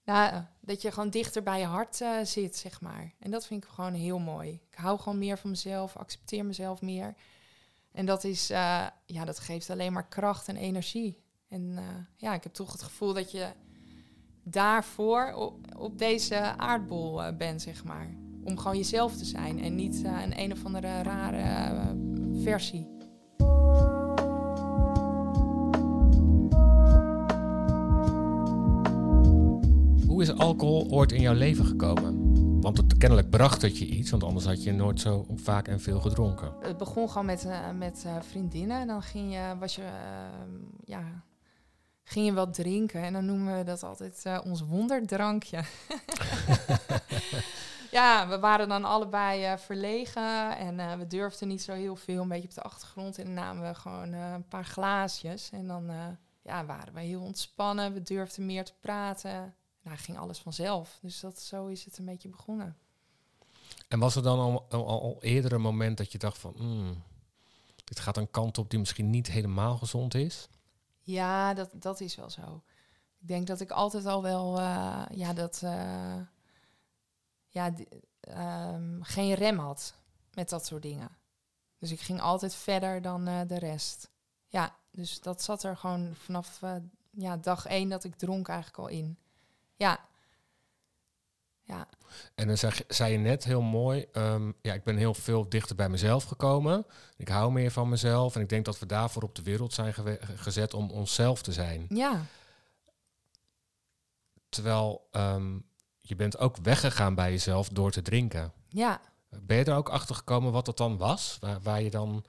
nou, 0.06 0.42
dat 0.60 0.82
je 0.82 0.92
gewoon 0.92 1.10
dichter 1.10 1.42
bij 1.42 1.58
je 1.58 1.64
hart 1.64 2.00
eh, 2.00 2.10
zit, 2.22 2.56
zeg 2.56 2.80
maar. 2.80 3.14
En 3.18 3.30
dat 3.30 3.46
vind 3.46 3.64
ik 3.64 3.70
gewoon 3.70 3.92
heel 3.92 4.18
mooi. 4.18 4.60
Ik 4.70 4.78
hou 4.78 4.98
gewoon 4.98 5.18
meer 5.18 5.38
van 5.38 5.50
mezelf, 5.50 5.96
accepteer 5.96 6.44
mezelf 6.44 6.82
meer. 6.82 7.14
En 7.92 8.06
dat 8.06 8.25
is, 8.25 8.50
eh, 8.50 8.86
ja, 9.04 9.25
dat 9.25 9.38
geeft 9.38 9.70
alleen 9.70 9.92
maar 9.92 10.08
kracht 10.08 10.48
en 10.48 10.56
energie. 10.56 11.22
En 11.48 11.75
eh, 11.76 11.84
ja, 12.16 12.34
ik 12.34 12.42
heb 12.42 12.52
toch 12.52 12.72
het 12.72 12.82
gevoel 12.82 13.12
dat 13.12 13.30
je 13.30 13.48
daarvoor 14.42 15.32
op, 15.32 15.76
op 15.76 15.98
deze 15.98 16.56
aardbol 16.56 17.36
bent, 17.36 17.62
zeg 17.62 17.84
maar. 17.84 18.14
Om 18.44 18.58
gewoon 18.58 18.76
jezelf 18.76 19.16
te 19.16 19.25
zijn 19.25 19.62
en 19.62 19.75
niet 19.75 20.04
een 20.04 20.40
een 20.40 20.52
of 20.52 20.64
andere 20.64 21.02
rare 21.02 21.96
versie. 22.42 22.96
Hoe 30.16 30.25
is 30.25 30.37
alcohol 30.38 30.88
ooit 30.90 31.12
in 31.12 31.20
jouw 31.20 31.35
leven 31.35 31.64
gekomen? 31.64 32.61
Want 32.61 32.76
het, 32.76 32.96
kennelijk 32.96 33.30
bracht 33.30 33.62
het 33.62 33.78
je 33.78 33.87
iets, 33.87 34.11
want 34.11 34.25
anders 34.25 34.44
had 34.44 34.62
je 34.62 34.73
nooit 34.73 35.00
zo 35.00 35.26
vaak 35.35 35.68
en 35.68 35.80
veel 35.80 36.00
gedronken. 36.00 36.54
Het 36.61 36.76
begon 36.76 37.08
gewoon 37.08 37.26
met, 37.26 37.44
eh, 37.44 37.70
met 37.70 38.02
eh, 38.06 38.16
vriendinnen. 38.20 38.80
En 38.80 38.87
dan 38.87 39.02
ging 39.02 39.32
je, 39.32 39.56
was 39.58 39.75
je, 39.75 39.82
eh, 39.82 40.44
ja, 40.85 41.23
ging 42.02 42.26
je 42.26 42.32
wat 42.32 42.54
drinken. 42.54 43.02
En 43.02 43.12
dan 43.12 43.25
noemen 43.25 43.56
we 43.56 43.64
dat 43.64 43.82
altijd 43.82 44.20
eh, 44.25 44.40
ons 44.44 44.61
wonderdrankje. 44.61 45.61
ja, 47.99 48.28
we 48.28 48.38
waren 48.38 48.68
dan 48.68 48.85
allebei 48.85 49.58
verlegen. 49.58 50.58
En 50.58 50.99
we 50.99 51.06
durfden 51.06 51.49
niet 51.49 51.62
zo 51.62 51.73
heel 51.73 51.97
veel, 51.97 52.23
een 52.23 52.28
beetje 52.28 52.49
op 52.49 52.54
de 52.54 52.62
achtergrond. 52.62 53.19
En 53.19 53.25
dan 53.25 53.34
namen 53.34 53.69
we 53.69 53.75
gewoon 53.75 54.12
een 54.12 54.49
paar 54.49 54.64
glaasjes. 54.64 55.50
En 55.50 55.67
dan 55.67 55.91
ja, 56.43 56.64
waren 56.67 56.95
we 56.95 57.00
heel 57.00 57.23
ontspannen. 57.23 57.93
We 57.93 58.02
durfden 58.02 58.47
meer 58.47 58.64
te 58.64 58.75
praten. 58.80 59.54
Nou, 59.86 59.99
ging 59.99 60.18
alles 60.18 60.38
vanzelf. 60.38 60.99
Dus 61.02 61.20
dat, 61.20 61.40
zo 61.40 61.66
is 61.66 61.84
het 61.84 61.99
een 61.99 62.04
beetje 62.04 62.28
begonnen. 62.28 62.76
En 63.88 63.99
was 63.99 64.16
er 64.16 64.22
dan 64.22 64.38
al, 64.38 64.66
al, 64.70 64.86
al 64.86 65.22
eerder 65.22 65.52
een 65.52 65.60
moment 65.60 65.96
dat 65.96 66.12
je 66.12 66.18
dacht 66.18 66.38
van... 66.38 66.54
"Hmm, 66.56 67.02
dit 67.84 68.00
gaat 68.00 68.16
een 68.16 68.30
kant 68.30 68.58
op 68.58 68.70
die 68.70 68.78
misschien 68.78 69.10
niet 69.10 69.26
helemaal 69.26 69.76
gezond 69.76 70.14
is? 70.14 70.49
Ja, 71.00 71.54
dat, 71.54 71.70
dat 71.72 72.00
is 72.00 72.16
wel 72.16 72.30
zo. 72.30 72.62
Ik 73.18 73.28
denk 73.28 73.46
dat 73.46 73.60
ik 73.60 73.70
altijd 73.70 74.06
al 74.06 74.22
wel, 74.22 74.58
eh, 74.58 75.02
ja, 75.10 75.32
dat, 75.32 75.60
eh, 75.62 76.20
ja, 77.49 77.75
ehm, 78.20 79.02
geen 79.02 79.34
rem 79.34 79.58
had 79.58 79.94
met 80.34 80.49
dat 80.49 80.66
soort 80.66 80.82
dingen. 80.82 81.16
Dus 81.78 81.90
ik 81.90 82.00
ging 82.00 82.20
altijd 82.20 82.54
verder 82.54 83.02
dan 83.02 83.26
eh, 83.26 83.40
de 83.46 83.58
rest. 83.58 84.10
Ja, 84.46 84.76
dus 84.90 85.20
dat 85.20 85.42
zat 85.42 85.62
er 85.62 85.76
gewoon 85.76 86.14
vanaf 86.14 86.60
ja, 87.10 87.36
dag 87.36 87.66
één 87.66 87.88
dat 87.88 88.04
ik 88.04 88.16
dronk 88.16 88.49
eigenlijk 88.49 88.78
al 88.78 88.88
in. 88.88 89.18
Ja. 89.76 90.04
Ja, 91.62 91.89
En 92.34 92.47
dan 92.47 92.58
zeg, 92.58 92.82
zei 92.89 93.12
je 93.12 93.19
net 93.19 93.45
heel 93.45 93.62
mooi, 93.62 94.06
ehm, 94.12 94.52
ja, 94.62 94.75
ik 94.75 94.84
ben 94.84 94.97
heel 94.97 95.15
veel 95.15 95.49
dichter 95.49 95.76
bij 95.76 95.89
mezelf 95.89 96.25
gekomen. 96.25 96.86
Ik 97.17 97.28
hou 97.28 97.52
meer 97.52 97.71
van 97.71 97.89
mezelf 97.89 98.34
en 98.34 98.41
ik 98.41 98.49
denk 98.49 98.65
dat 98.65 98.78
we 98.78 98.86
daarvoor 98.86 99.23
op 99.23 99.34
de 99.34 99.43
wereld 99.43 99.73
zijn 99.73 99.95
gezet 100.36 100.75
om 100.75 100.91
onszelf 100.91 101.43
te 101.43 101.52
zijn. 101.52 101.86
ja, 101.89 102.25
Terwijl 104.49 105.08
ehm, 105.10 105.58
je 106.00 106.17
bent 106.17 106.39
ook 106.39 106.56
weggegaan 106.56 107.15
bij 107.15 107.30
jezelf 107.30 107.69
door 107.69 107.91
te 107.91 108.02
drinken. 108.02 108.52
ja. 108.69 109.00
Ben 109.41 109.56
je 109.56 109.65
er 109.65 109.76
ook 109.76 109.89
achter 109.89 110.15
gekomen 110.15 110.52
wat 110.52 110.65
dat 110.67 110.76
dan 110.76 110.97
was? 110.97 111.36
Waar, 111.41 111.60
waar 111.60 111.82
je 111.82 111.91
dan... 111.91 112.25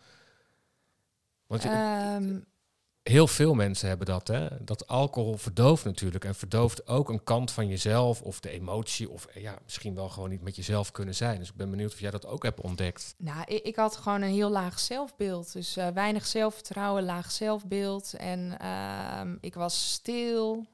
Want 1.46 1.64
je- 1.64 1.70
Ehm, 1.70 2.40
heel 3.08 3.28
veel 3.28 3.54
mensen 3.54 3.88
hebben 3.88 4.08
dat, 4.08 4.28
hè? 4.28 4.48
Dat 4.60 4.88
alcohol 4.88 5.38
verdooft 5.38 5.86
natuurlijk. 5.86 6.26
En 6.26 6.36
verdooft 6.36 6.88
ook 6.88 7.10
een 7.10 7.24
kant 7.24 7.52
van 7.52 7.68
jezelf 7.68 8.22
of 8.22 8.40
de 8.40 8.50
emotie. 8.50 9.10
Of 9.10 9.26
eh, 9.26 9.42
ja, 9.42 9.58
misschien 9.64 9.96
wel 9.96 10.10
gewoon 10.10 10.30
niet 10.30 10.42
met 10.42 10.56
jezelf 10.56 10.92
kunnen 10.92 11.16
zijn. 11.16 11.40
Dus 11.40 11.50
ik 11.50 11.56
ben 11.56 11.70
benieuwd 11.70 11.94
of 11.94 12.00
jij 12.00 12.12
dat 12.12 12.26
ook 12.26 12.44
hebt 12.44 12.62
ontdekt. 12.62 13.16
Nou, 13.18 13.44
ik, 13.46 13.64
ik 13.64 13.76
had 13.76 13.98
gewoon 13.98 14.22
een 14.22 14.34
heel 14.34 14.50
laag 14.50 14.80
zelfbeeld. 14.80 15.54
Dus 15.54 15.78
eh, 15.78 15.88
weinig 15.88 16.26
zelfvertrouwen, 16.26 17.04
laag 17.04 17.32
zelfbeeld. 17.32 18.14
En 18.14 18.60
ehm, 18.60 19.36
ik 19.42 19.54
was 19.54 19.92
stil 19.92 20.66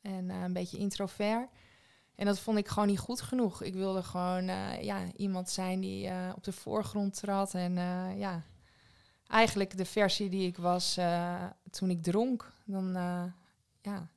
en 0.00 0.30
eh, 0.30 0.42
een 0.42 0.52
beetje 0.52 0.78
introvert. 0.78 1.48
En 2.14 2.26
dat 2.26 2.38
vond 2.38 2.58
ik 2.58 2.68
gewoon 2.68 2.88
niet 2.88 2.98
goed 2.98 3.20
genoeg. 3.20 3.62
Ik 3.62 3.74
wilde 3.74 4.02
gewoon 4.02 4.44
ja, 4.80 4.98
iemand 5.16 5.50
zijn 5.50 5.80
die 5.80 6.10
op 6.36 6.44
de 6.44 6.52
voorgrond 6.52 7.14
trad. 7.14 7.54
En 7.54 7.74
ja, 8.18 8.42
eigenlijk 9.32 9.76
de 9.76 9.84
versie 9.84 10.28
die 10.28 10.46
ik 10.46 10.56
was 10.56 10.96
eh, 10.96 11.44
toen 11.70 11.90
ik 11.90 12.02
dronk. 12.02 12.52
Dan, 12.64 12.96
eh, 12.96 13.24
ja, 13.82 14.08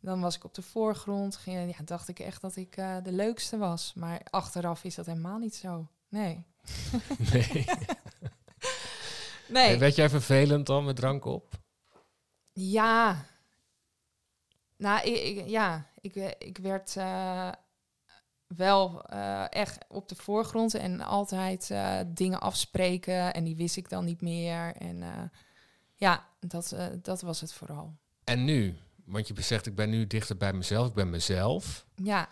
dan 0.00 0.20
was 0.20 0.36
ik 0.36 0.44
op 0.44 0.54
de 0.54 0.62
voorgrond. 0.62 1.36
Ging, 1.36 1.76
ja, 1.76 1.84
dacht 1.84 2.08
ik 2.08 2.18
echt 2.18 2.40
dat 2.40 2.56
ik 2.56 2.76
eh, 2.76 2.96
de 3.02 3.12
leukste 3.12 3.56
was. 3.58 3.92
Maar 3.94 4.20
achteraf 4.30 4.84
is 4.84 4.94
dat 4.94 5.06
helemaal 5.06 5.38
niet 5.38 5.54
zo. 5.54 5.86
Nee. 6.08 6.44
Nee. 7.32 7.64
Nee. 9.68 9.78
Werd 9.78 9.94
jij 9.94 10.08
vervelend 10.08 10.66
dan 10.66 10.84
met 10.84 10.96
drank 10.96 11.24
op? 11.24 11.52
Ja. 12.52 13.24
Nou, 14.76 15.06
ik, 15.08 15.36
ik- 15.38 15.48
ja, 15.48 15.86
ik, 16.00 16.14
ik 16.38 16.58
werd 16.58 16.96
wel 18.56 19.04
eh, 19.04 19.44
echt 19.50 19.78
op 19.88 20.08
de 20.08 20.14
voorgrond 20.14 20.74
en 20.74 21.00
altijd 21.00 21.70
eh, 21.70 21.98
dingen 22.06 22.40
afspreken 22.40 23.34
en 23.34 23.44
die 23.44 23.56
wist 23.56 23.76
ik 23.76 23.88
dan 23.88 24.04
niet 24.04 24.20
meer. 24.20 24.74
En 24.76 25.02
eh, 25.02 25.22
ja, 25.94 26.26
dat, 26.40 26.76
dat 27.02 27.20
was 27.20 27.40
het 27.40 27.52
vooral. 27.52 27.96
En 28.24 28.44
nu? 28.44 28.76
Want 29.04 29.28
je 29.28 29.42
zegt, 29.42 29.66
ik 29.66 29.74
ben 29.74 29.90
nu 29.90 30.06
dichter 30.06 30.36
bij 30.36 30.52
mezelf. 30.52 30.88
Ik 30.88 30.94
ben 30.94 31.10
mezelf. 31.10 31.86
Ja, 31.94 32.28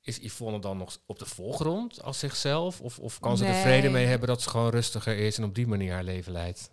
Is 0.00 0.18
Yvonne 0.18 0.58
dan 0.58 0.76
nog 0.76 0.98
op 1.06 1.18
de 1.18 1.26
voorgrond 1.26 2.02
als 2.02 2.18
zichzelf? 2.18 2.80
Of, 2.80 2.98
of 2.98 3.18
kan 3.18 3.36
ze 3.36 3.46
er 3.46 3.54
vrede 3.54 3.88
mee 3.88 4.06
hebben 4.06 4.28
dat 4.28 4.42
ze 4.42 4.50
gewoon 4.50 4.70
rustiger 4.70 5.16
is 5.16 5.38
en 5.38 5.44
op 5.44 5.54
die 5.54 5.66
manier 5.66 5.92
haar 5.92 6.04
leven 6.04 6.32
leidt? 6.32 6.70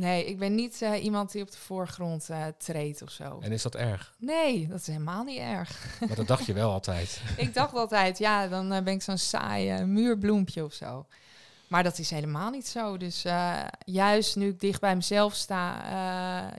Nee, 0.00 0.26
ik 0.26 0.38
ben 0.38 0.54
niet 0.54 0.82
eh, 0.82 1.04
iemand 1.04 1.32
die 1.32 1.42
op 1.42 1.50
de 1.50 1.56
voorgrond 1.58 2.30
eh, 2.30 2.46
treedt 2.58 3.02
of 3.02 3.10
zo. 3.10 3.38
En 3.40 3.52
is 3.52 3.62
dat 3.62 3.74
erg? 3.74 4.14
Nee, 4.18 4.68
dat 4.68 4.80
is 4.80 4.86
helemaal 4.86 5.24
niet 5.24 5.38
erg. 5.38 5.98
Maar 6.06 6.16
dat 6.16 6.26
dacht 6.26 6.46
je 6.46 6.52
wel 6.52 6.70
altijd. 6.78 7.20
ik 7.36 7.54
dacht 7.54 7.74
altijd, 7.74 8.18
ja, 8.18 8.48
dan 8.48 8.72
eh, 8.72 8.82
ben 8.82 8.94
ik 8.94 9.02
zo'n 9.02 9.18
saai 9.18 9.70
eh, 9.70 9.84
muurbloempje 9.84 10.64
of 10.64 10.72
zo. 10.72 11.06
Maar 11.68 11.82
dat 11.82 11.98
is 11.98 12.10
helemaal 12.10 12.50
niet 12.50 12.66
zo. 12.66 12.96
Dus 12.96 13.24
juist 13.84 14.36
nu 14.36 14.48
ik 14.48 14.60
dicht 14.60 14.80
bij 14.80 14.94
mezelf 14.94 15.34
sta, 15.34 15.82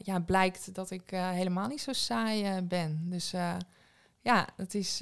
ja, 0.04 0.20
blijkt 0.20 0.76
dat 0.76 0.92
ik 0.92 1.10
helemaal 1.10 1.68
niet 1.68 1.82
zo 1.82 1.94
saai 1.94 2.62
ben. 2.62 3.02
Dus 3.10 3.32
ja, 4.22 4.48
het 4.56 4.76
is 4.76 4.98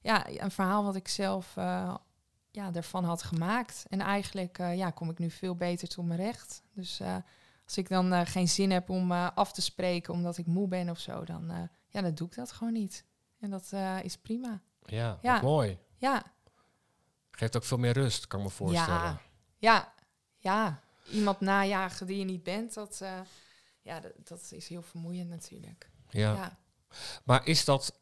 ja, 0.00 0.26
een 0.26 0.50
verhaal 0.50 0.84
wat 0.84 0.96
ik 0.96 1.08
zelf 1.08 1.54
ja, 2.56 2.70
ervan 2.72 3.04
had 3.04 3.22
gemaakt. 3.22 3.84
En 3.88 4.00
eigenlijk 4.00 4.58
eh, 4.58 4.76
ja, 4.76 4.90
kom 4.90 5.10
ik 5.10 5.18
nu 5.18 5.30
veel 5.30 5.54
beter 5.54 5.88
tot 5.88 6.06
mijn 6.06 6.20
recht. 6.20 6.62
Dus 6.72 7.00
eh, 7.00 7.16
als 7.64 7.76
ik 7.76 7.88
dan 7.88 8.12
eh, 8.12 8.26
geen 8.26 8.48
zin 8.48 8.70
heb 8.70 8.90
om 8.90 9.12
af 9.12 9.52
te 9.52 9.62
spreken 9.62 10.12
omdat 10.14 10.38
ik 10.38 10.46
moe 10.46 10.68
ben 10.68 10.90
of 10.90 10.98
zo, 10.98 11.24
dan, 11.24 11.70
ja, 11.88 12.00
dan 12.00 12.14
doe 12.14 12.28
ik 12.28 12.34
dat 12.34 12.52
gewoon 12.52 12.72
niet. 12.72 13.04
En 13.40 13.50
dat 13.50 13.72
is 14.02 14.16
prima. 14.16 14.60
Ja, 14.84 15.40
mooi. 15.42 15.78
Ja, 15.96 16.34
Geeft 17.30 17.56
ook 17.56 17.64
veel 17.64 17.78
meer 17.78 17.92
rust, 17.92 18.26
kan 18.26 18.38
ik 18.38 18.46
me 18.46 18.52
voorstellen. 18.52 19.00
ja, 19.00 19.20
ja, 19.58 19.92
ja. 20.36 20.80
Iemand 21.10 21.40
najagen 21.40 22.06
die 22.06 22.18
je 22.18 22.24
niet 22.24 22.42
bent, 22.42 22.74
dat, 22.74 23.02
ja, 23.82 24.00
dat, 24.00 24.12
dat 24.24 24.48
is 24.50 24.68
heel 24.68 24.82
vermoeiend 24.82 25.28
natuurlijk. 25.28 25.90
Ja. 26.08 26.34
ja. 26.34 26.58
Maar 27.24 27.46
is 27.46 27.64
dat, 27.64 28.00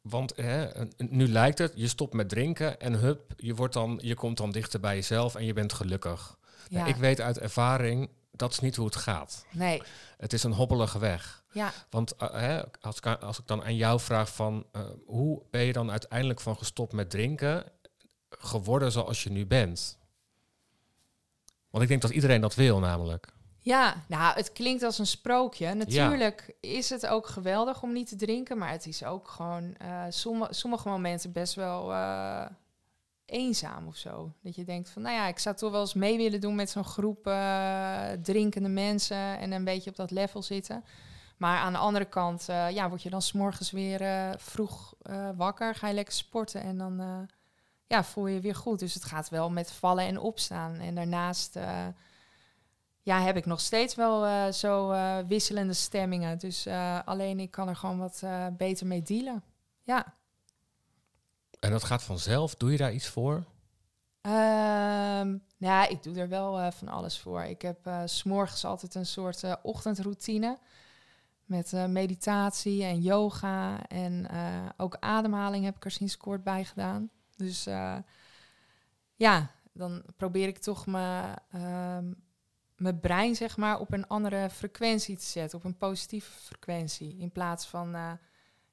want 0.00 0.36
hè, 0.36 0.68
nu 0.96 1.28
lijkt 1.28 1.58
het, 1.58 1.72
je 1.74 1.88
stopt 1.88 2.12
met 2.14 2.28
drinken 2.28 2.80
en 2.80 2.92
hup, 2.94 3.32
je, 3.36 3.54
wordt 3.54 3.74
dan, 3.74 3.98
je 4.02 4.14
komt 4.14 4.36
dan 4.36 4.50
dichter 4.50 4.80
bij 4.80 4.94
jezelf 4.94 5.34
en 5.34 5.44
je 5.44 5.52
bent 5.52 5.72
gelukkig. 5.72 6.38
Nou, 6.70 6.88
ik 6.88 6.96
weet 6.96 7.20
uit 7.20 7.38
ervaring, 7.38 8.10
dat 8.30 8.52
is 8.52 8.60
niet 8.60 8.76
hoe 8.76 8.86
het 8.86 8.96
gaat. 8.96 9.44
Nee, 9.50 9.82
Het 10.16 10.32
is 10.32 10.42
een 10.42 10.52
hobbelige 10.52 10.98
weg. 10.98 11.44
ja. 11.52 11.72
Want 11.90 12.16
eh, 12.16 12.30
hè, 12.30 12.62
als, 12.80 12.96
ik, 12.96 13.06
als 13.06 13.38
ik 13.38 13.46
dan 13.46 13.64
aan 13.64 13.76
jou 13.76 14.00
vraag 14.00 14.34
van, 14.34 14.66
eh, 14.72 14.82
hoe 15.06 15.42
ben 15.50 15.60
je 15.62 15.72
dan 15.72 15.90
uiteindelijk 15.90 16.40
van 16.40 16.56
gestopt 16.56 16.92
met 16.92 17.10
drinken 17.10 17.64
geworden 18.30 18.92
zoals 18.92 19.22
je 19.22 19.30
nu 19.30 19.46
bent? 19.46 19.98
Want 21.70 21.82
ik 21.82 21.88
denk 21.88 22.02
dat 22.02 22.10
iedereen 22.10 22.40
dat 22.40 22.54
wil 22.54 22.78
namelijk. 22.78 23.32
Ja, 23.62 24.04
nou, 24.06 24.36
het 24.36 24.52
klinkt 24.52 24.82
als 24.82 24.98
een 24.98 25.06
sprookje. 25.06 25.74
Natuurlijk 25.74 26.54
is 26.60 26.90
het 26.90 27.06
ook 27.06 27.26
geweldig 27.26 27.82
om 27.82 27.92
niet 27.92 28.08
te 28.08 28.16
drinken, 28.16 28.58
maar 28.58 28.70
het 28.70 28.86
is 28.86 29.04
ook 29.04 29.28
gewoon 29.28 29.74
eh, 29.76 30.04
sommige, 30.08 30.54
sommige 30.54 30.88
momenten 30.88 31.32
best 31.32 31.54
wel 31.54 31.92
eh, 31.92 32.46
eenzaam 33.24 33.86
of 33.86 33.96
zo. 33.96 34.32
Dat 34.42 34.54
je 34.54 34.64
denkt 34.64 34.90
van, 34.90 35.02
nou 35.02 35.14
ja, 35.14 35.26
ik 35.26 35.38
zou 35.38 35.56
toch 35.56 35.70
wel 35.70 35.80
eens 35.80 35.94
mee 35.94 36.16
willen 36.16 36.40
doen 36.40 36.54
met 36.54 36.70
zo'n 36.70 36.84
groep 36.84 37.26
eh, 37.26 38.10
drinkende 38.22 38.68
mensen 38.68 39.38
en 39.38 39.52
een 39.52 39.64
beetje 39.64 39.90
op 39.90 39.96
dat 39.96 40.10
level 40.10 40.42
zitten. 40.42 40.84
Maar 41.36 41.58
aan 41.58 41.72
de 41.72 41.78
andere 41.78 42.04
kant, 42.04 42.44
ja, 42.46 42.88
word 42.88 43.02
je 43.02 43.10
dan 43.10 43.22
s'morgens 43.22 43.70
weer 43.70 44.34
vroeg 44.38 44.94
wakker, 45.36 45.74
ga 45.74 45.88
je 45.88 45.94
lekker 45.94 46.14
sporten 46.14 46.62
en 46.62 46.78
dan 46.78 47.28
ja, 47.86 48.04
voel 48.04 48.26
je 48.26 48.34
je 48.34 48.40
weer 48.40 48.54
goed. 48.54 48.78
Dus 48.78 48.94
het 48.94 49.04
gaat 49.04 49.28
wel 49.28 49.50
met 49.50 49.72
vallen 49.72 50.04
en 50.04 50.18
opstaan. 50.18 50.74
En 50.74 50.94
daarnaast 50.94 51.56
ja, 53.02 53.20
heb 53.20 53.36
ik 53.36 53.46
nog 53.46 53.60
steeds 53.60 53.94
wel 53.94 54.26
eh, 54.26 54.52
zo 54.52 54.90
eh, 54.90 55.18
wisselende 55.26 55.72
stemmingen. 55.72 56.38
Dus 56.38 56.66
eh, 56.66 57.00
alleen 57.04 57.40
ik 57.40 57.50
kan 57.50 57.68
er 57.68 57.76
gewoon 57.76 57.98
wat 57.98 58.22
beter 58.56 58.86
mee 58.86 59.02
dealen. 59.02 59.42
Ja. 59.82 60.14
En 61.60 61.70
dat 61.70 61.84
gaat 61.84 62.02
vanzelf. 62.02 62.54
Doe 62.54 62.70
je 62.70 62.76
daar 62.76 62.92
iets 62.92 63.08
voor? 63.08 63.44
Ehm, 64.20 65.28
nou, 65.28 65.40
ja, 65.56 65.88
ik 65.88 66.02
doe 66.02 66.16
er 66.16 66.28
wel 66.28 66.72
van 66.72 66.88
alles 66.88 67.18
voor. 67.18 67.42
Ik 67.42 67.62
heb 67.62 67.90
s 68.04 68.18
s'morgens 68.18 68.64
altijd 68.64 68.94
een 68.94 69.06
soort 69.06 69.44
ochtendroutine. 69.62 70.58
Met 71.44 71.72
meditatie 71.72 72.84
en 72.84 73.00
yoga. 73.00 73.86
En 73.86 74.28
ook 74.76 74.96
ademhaling 75.00 75.64
heb 75.64 75.76
ik 75.76 75.84
er 75.84 75.90
sinds 75.90 76.16
kort 76.16 76.44
bij 76.44 76.64
gedaan. 76.64 77.10
Dus 77.36 77.64
ja, 79.16 79.50
dan 79.72 80.02
probeer 80.16 80.48
ik 80.48 80.58
toch 80.58 80.86
mijn, 80.86 81.34
ehm, 81.50 82.12
mijn 82.80 83.00
brein 83.00 83.34
zeg 83.36 83.56
maar, 83.56 83.78
op 83.80 83.92
een 83.92 84.06
andere 84.06 84.50
frequentie 84.50 85.16
te 85.16 85.24
zetten. 85.24 85.58
Op 85.58 85.64
een 85.64 85.76
positieve 85.76 86.30
frequentie. 86.30 87.16
In 87.18 87.30
plaats 87.30 87.66
van 87.66 87.94
eh, 87.94 88.12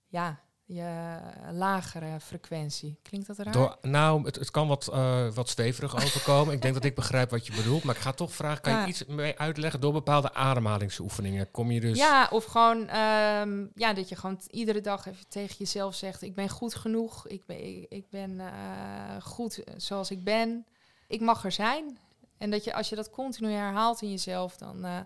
ja, 0.08 0.40
je 0.66 1.20
lagere 1.52 2.20
frequentie. 2.20 3.00
Klinkt 3.02 3.28
dat 3.28 3.38
raar? 3.38 3.54
Door, 3.54 3.78
nou, 3.82 4.26
het, 4.26 4.36
het 4.36 4.52
kan 4.52 4.68
wat, 4.68 4.88
eh, 4.88 5.28
wat 5.30 5.50
zweverig 5.50 5.96
overkomen. 6.04 6.54
ik 6.54 6.62
denk 6.62 6.74
dat 6.74 6.84
ik 6.84 6.96
begrijp 6.96 7.30
wat 7.30 7.48
je 7.48 7.54
bedoelt. 7.56 7.84
Maar 7.84 7.96
ik 7.96 8.02
ga 8.02 8.12
toch 8.12 8.34
vragen, 8.34 8.62
kan 8.62 8.74
Ja. 8.74 8.82
je 8.82 8.88
iets 8.88 9.06
mee 9.06 9.40
uitleggen? 9.40 9.82
Door 9.82 9.94
bepaalde 9.94 10.34
ademhalingsoefeningen 10.34 11.52
kom 11.52 11.72
je 11.72 11.80
dus... 11.80 11.98
Ja, 11.98 12.28
of 12.32 12.46
gewoon 12.46 12.88
ehm, 12.88 13.66
ja, 13.76 13.94
dat 13.94 14.10
je 14.10 14.16
gewoon 14.16 14.40
iedere 14.50 14.82
dag 14.82 15.06
even 15.06 15.28
tegen 15.28 15.56
jezelf 15.58 15.96
zegt: 15.96 16.22
Ik 16.22 16.36
ben 16.36 16.50
goed 16.50 16.76
genoeg. 16.76 17.28
Ik 17.28 17.46
ben, 17.46 17.66
ik, 17.66 17.86
ik 17.90 18.10
ben 18.10 18.40
eh, 18.40 19.22
goed 19.22 19.64
zoals 19.78 20.12
ik 20.12 20.24
ben. 20.24 20.66
Ik 21.08 21.22
mag 21.22 21.44
er 21.44 21.52
zijn. 21.52 21.98
En 22.38 22.50
dat 22.50 22.64
je 22.64 22.74
als 22.74 22.90
je 22.90 22.96
dat 22.96 23.10
continu 23.10 23.52
herhaalt 23.52 24.02
in 24.02 24.10
jezelf, 24.10 24.58
dan, 24.58 24.86
eh, 24.86 25.00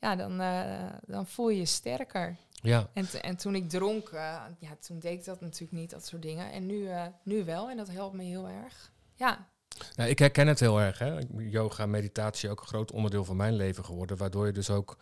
ja, 0.00 0.16
dan, 0.16 0.40
eh, 0.40 0.92
dan 1.06 1.26
voel 1.26 1.48
je 1.48 1.58
je 1.58 1.66
sterker. 1.66 2.36
ja. 2.62 2.88
En, 2.92 3.06
en 3.22 3.36
toen 3.36 3.54
ik 3.54 3.68
dronk, 3.68 4.08
eh, 4.08 4.42
ja, 4.58 4.76
toen 4.80 4.98
deed 4.98 5.18
ik 5.18 5.24
dat 5.24 5.40
natuurlijk 5.40 5.72
niet, 5.72 5.90
dat 5.90 6.06
soort 6.06 6.22
dingen. 6.22 6.52
En 6.52 6.66
nu, 6.66 6.88
nu 7.22 7.44
wel. 7.44 7.70
En 7.70 7.76
dat 7.76 7.88
helpt 7.88 8.14
me 8.14 8.22
heel 8.22 8.48
erg. 8.48 8.92
Ja, 9.14 9.48
Nou, 9.96 10.10
ik 10.10 10.18
herken 10.18 10.46
het 10.46 10.60
heel 10.60 10.80
erg. 10.80 10.98
Hè. 10.98 11.18
Yoga, 11.36 11.86
meditatie 11.86 12.50
ook 12.50 12.60
een 12.60 12.66
groot 12.66 12.92
onderdeel 12.92 13.24
van 13.24 13.36
mijn 13.36 13.54
leven 13.54 13.84
geworden. 13.84 14.16
Waardoor 14.16 14.46
je 14.46 14.52
dus 14.52 14.70
ook, 14.70 14.96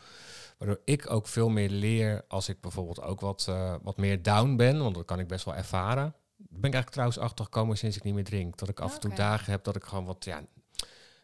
waardoor 0.59 0.81
ik 0.85 1.11
ook 1.11 1.27
veel 1.27 1.49
meer 1.49 1.71
leer 1.71 2.25
als 2.29 2.49
ik 2.49 2.61
bijvoorbeeld 2.61 3.03
ook 3.03 3.21
wat, 3.21 3.45
wat 3.83 3.97
meer 3.97 4.23
down 4.23 4.57
ben. 4.57 4.83
Want 4.83 4.95
dat 4.95 5.05
kan 5.05 5.19
ik 5.19 5.29
best 5.29 5.45
wel 5.45 5.55
ervaren. 5.55 6.15
Ben 6.37 6.71
ik 6.71 6.75
eigenlijk 6.75 6.91
trouwens 6.91 7.19
achtergekomen 7.19 7.77
sinds 7.77 7.97
ik 7.97 8.03
niet 8.03 8.15
meer 8.15 8.25
drink. 8.25 8.59
Dat 8.59 8.69
ik 8.69 8.81
af 8.81 8.95
en 8.95 9.01
toe 9.01 9.15
dagen 9.15 9.51
heb 9.53 9.65
dat 9.65 9.77
ik 9.77 9.85
gewoon 9.85 10.05
wat, 10.05 10.25
ja, 10.25 10.43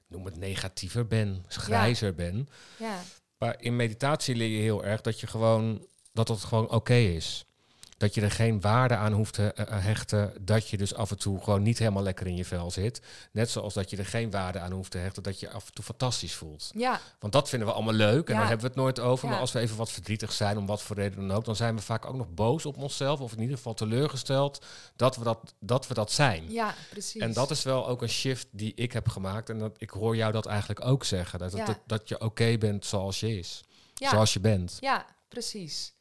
noem 0.08 0.24
het 0.24 0.36
negatiever 0.36 1.06
ben, 1.06 1.44
grijzer 1.48 2.14
ben. 2.14 2.48
ja, 2.78 3.02
Maar 3.38 3.56
in 3.58 3.76
meditatie 3.76 4.34
leer 4.34 4.48
je 4.48 4.62
heel 4.62 4.84
erg 4.84 5.00
dat 5.00 5.20
je 5.20 5.26
gewoon 5.26 5.86
dat 6.12 6.28
het 6.28 6.44
gewoon 6.44 6.70
oké 6.70 6.94
is. 6.94 7.46
Dat 7.98 8.14
je 8.14 8.20
er 8.20 8.30
geen 8.30 8.60
waarde 8.60 8.94
aan 8.96 9.12
hoeft 9.12 9.34
te 9.34 9.52
eh, 9.52 9.66
eh, 9.76 9.84
hechten. 9.84 10.32
Dat 10.40 10.68
je 10.68 10.76
dus 10.76 10.94
af 10.94 11.10
en 11.10 11.18
toe 11.18 11.42
gewoon 11.42 11.62
niet 11.62 11.78
helemaal 11.78 12.02
lekker 12.02 12.26
in 12.26 12.36
je 12.36 12.44
vel 12.44 12.70
zit. 12.70 13.00
Net 13.32 13.50
zoals 13.50 13.74
dat 13.74 13.90
je 13.90 13.96
er 13.96 14.06
geen 14.06 14.30
waarde 14.30 14.58
aan 14.58 14.72
hoeft 14.72 14.90
te 14.90 14.98
hechten. 14.98 15.22
Dat 15.22 15.40
je 15.40 15.50
af 15.50 15.66
en 15.66 15.72
toe 15.72 15.84
fantastisch 15.84 16.34
voelt. 16.34 16.70
ja, 16.74 17.00
Want 17.18 17.32
dat 17.32 17.48
vinden 17.48 17.68
we 17.68 17.74
allemaal 17.74 17.94
leuk. 17.94 18.28
En 18.28 18.32
Ja. 18.34 18.38
daar 18.40 18.48
hebben 18.48 18.66
we 18.66 18.72
het 18.72 18.80
nooit 18.82 19.00
over. 19.00 19.24
Ja. 19.24 19.30
Maar 19.30 19.40
als 19.40 19.52
we 19.52 19.58
even 19.58 19.76
wat 19.76 19.90
verdrietig 19.90 20.32
zijn, 20.32 20.58
om 20.58 20.66
wat 20.66 20.82
voor 20.82 20.96
reden 20.96 21.28
dan 21.28 21.36
ook. 21.36 21.44
Dan 21.44 21.56
zijn 21.56 21.76
we 21.76 21.82
vaak 21.82 22.06
ook 22.06 22.16
nog 22.16 22.34
boos 22.34 22.66
op 22.66 22.76
onszelf. 22.76 23.20
Of 23.20 23.32
in 23.32 23.40
ieder 23.40 23.56
geval 23.56 23.74
teleurgesteld 23.74 24.64
dat 24.96 25.16
we 25.16 25.24
dat, 25.24 25.54
dat, 25.60 25.86
we 25.88 25.94
dat 25.94 26.12
zijn. 26.12 26.50
ja, 26.52 26.74
precies. 26.90 27.20
En 27.22 27.32
dat 27.32 27.50
is 27.50 27.62
wel 27.62 27.88
ook 27.88 28.02
een 28.02 28.08
shift 28.08 28.46
die 28.50 28.72
ik 28.74 28.92
heb 28.92 29.08
gemaakt. 29.08 29.50
En 29.50 29.58
dat, 29.58 29.74
ik 29.78 29.90
hoor 29.90 30.16
jou 30.16 30.32
dat 30.32 30.46
eigenlijk 30.46 30.84
ook 30.84 31.04
zeggen. 31.04 31.38
Dat, 31.38 31.52
Ja. 31.52 31.64
dat, 31.64 31.78
dat 31.86 32.08
je 32.08 32.20
oké 32.20 32.58
bent 32.58 32.86
zoals 32.86 33.20
je 33.20 33.38
is. 33.38 33.60
Zoals 33.94 34.32
je 34.32 34.40
bent. 34.40 34.76
Ja, 34.80 35.06
precies. 35.28 35.92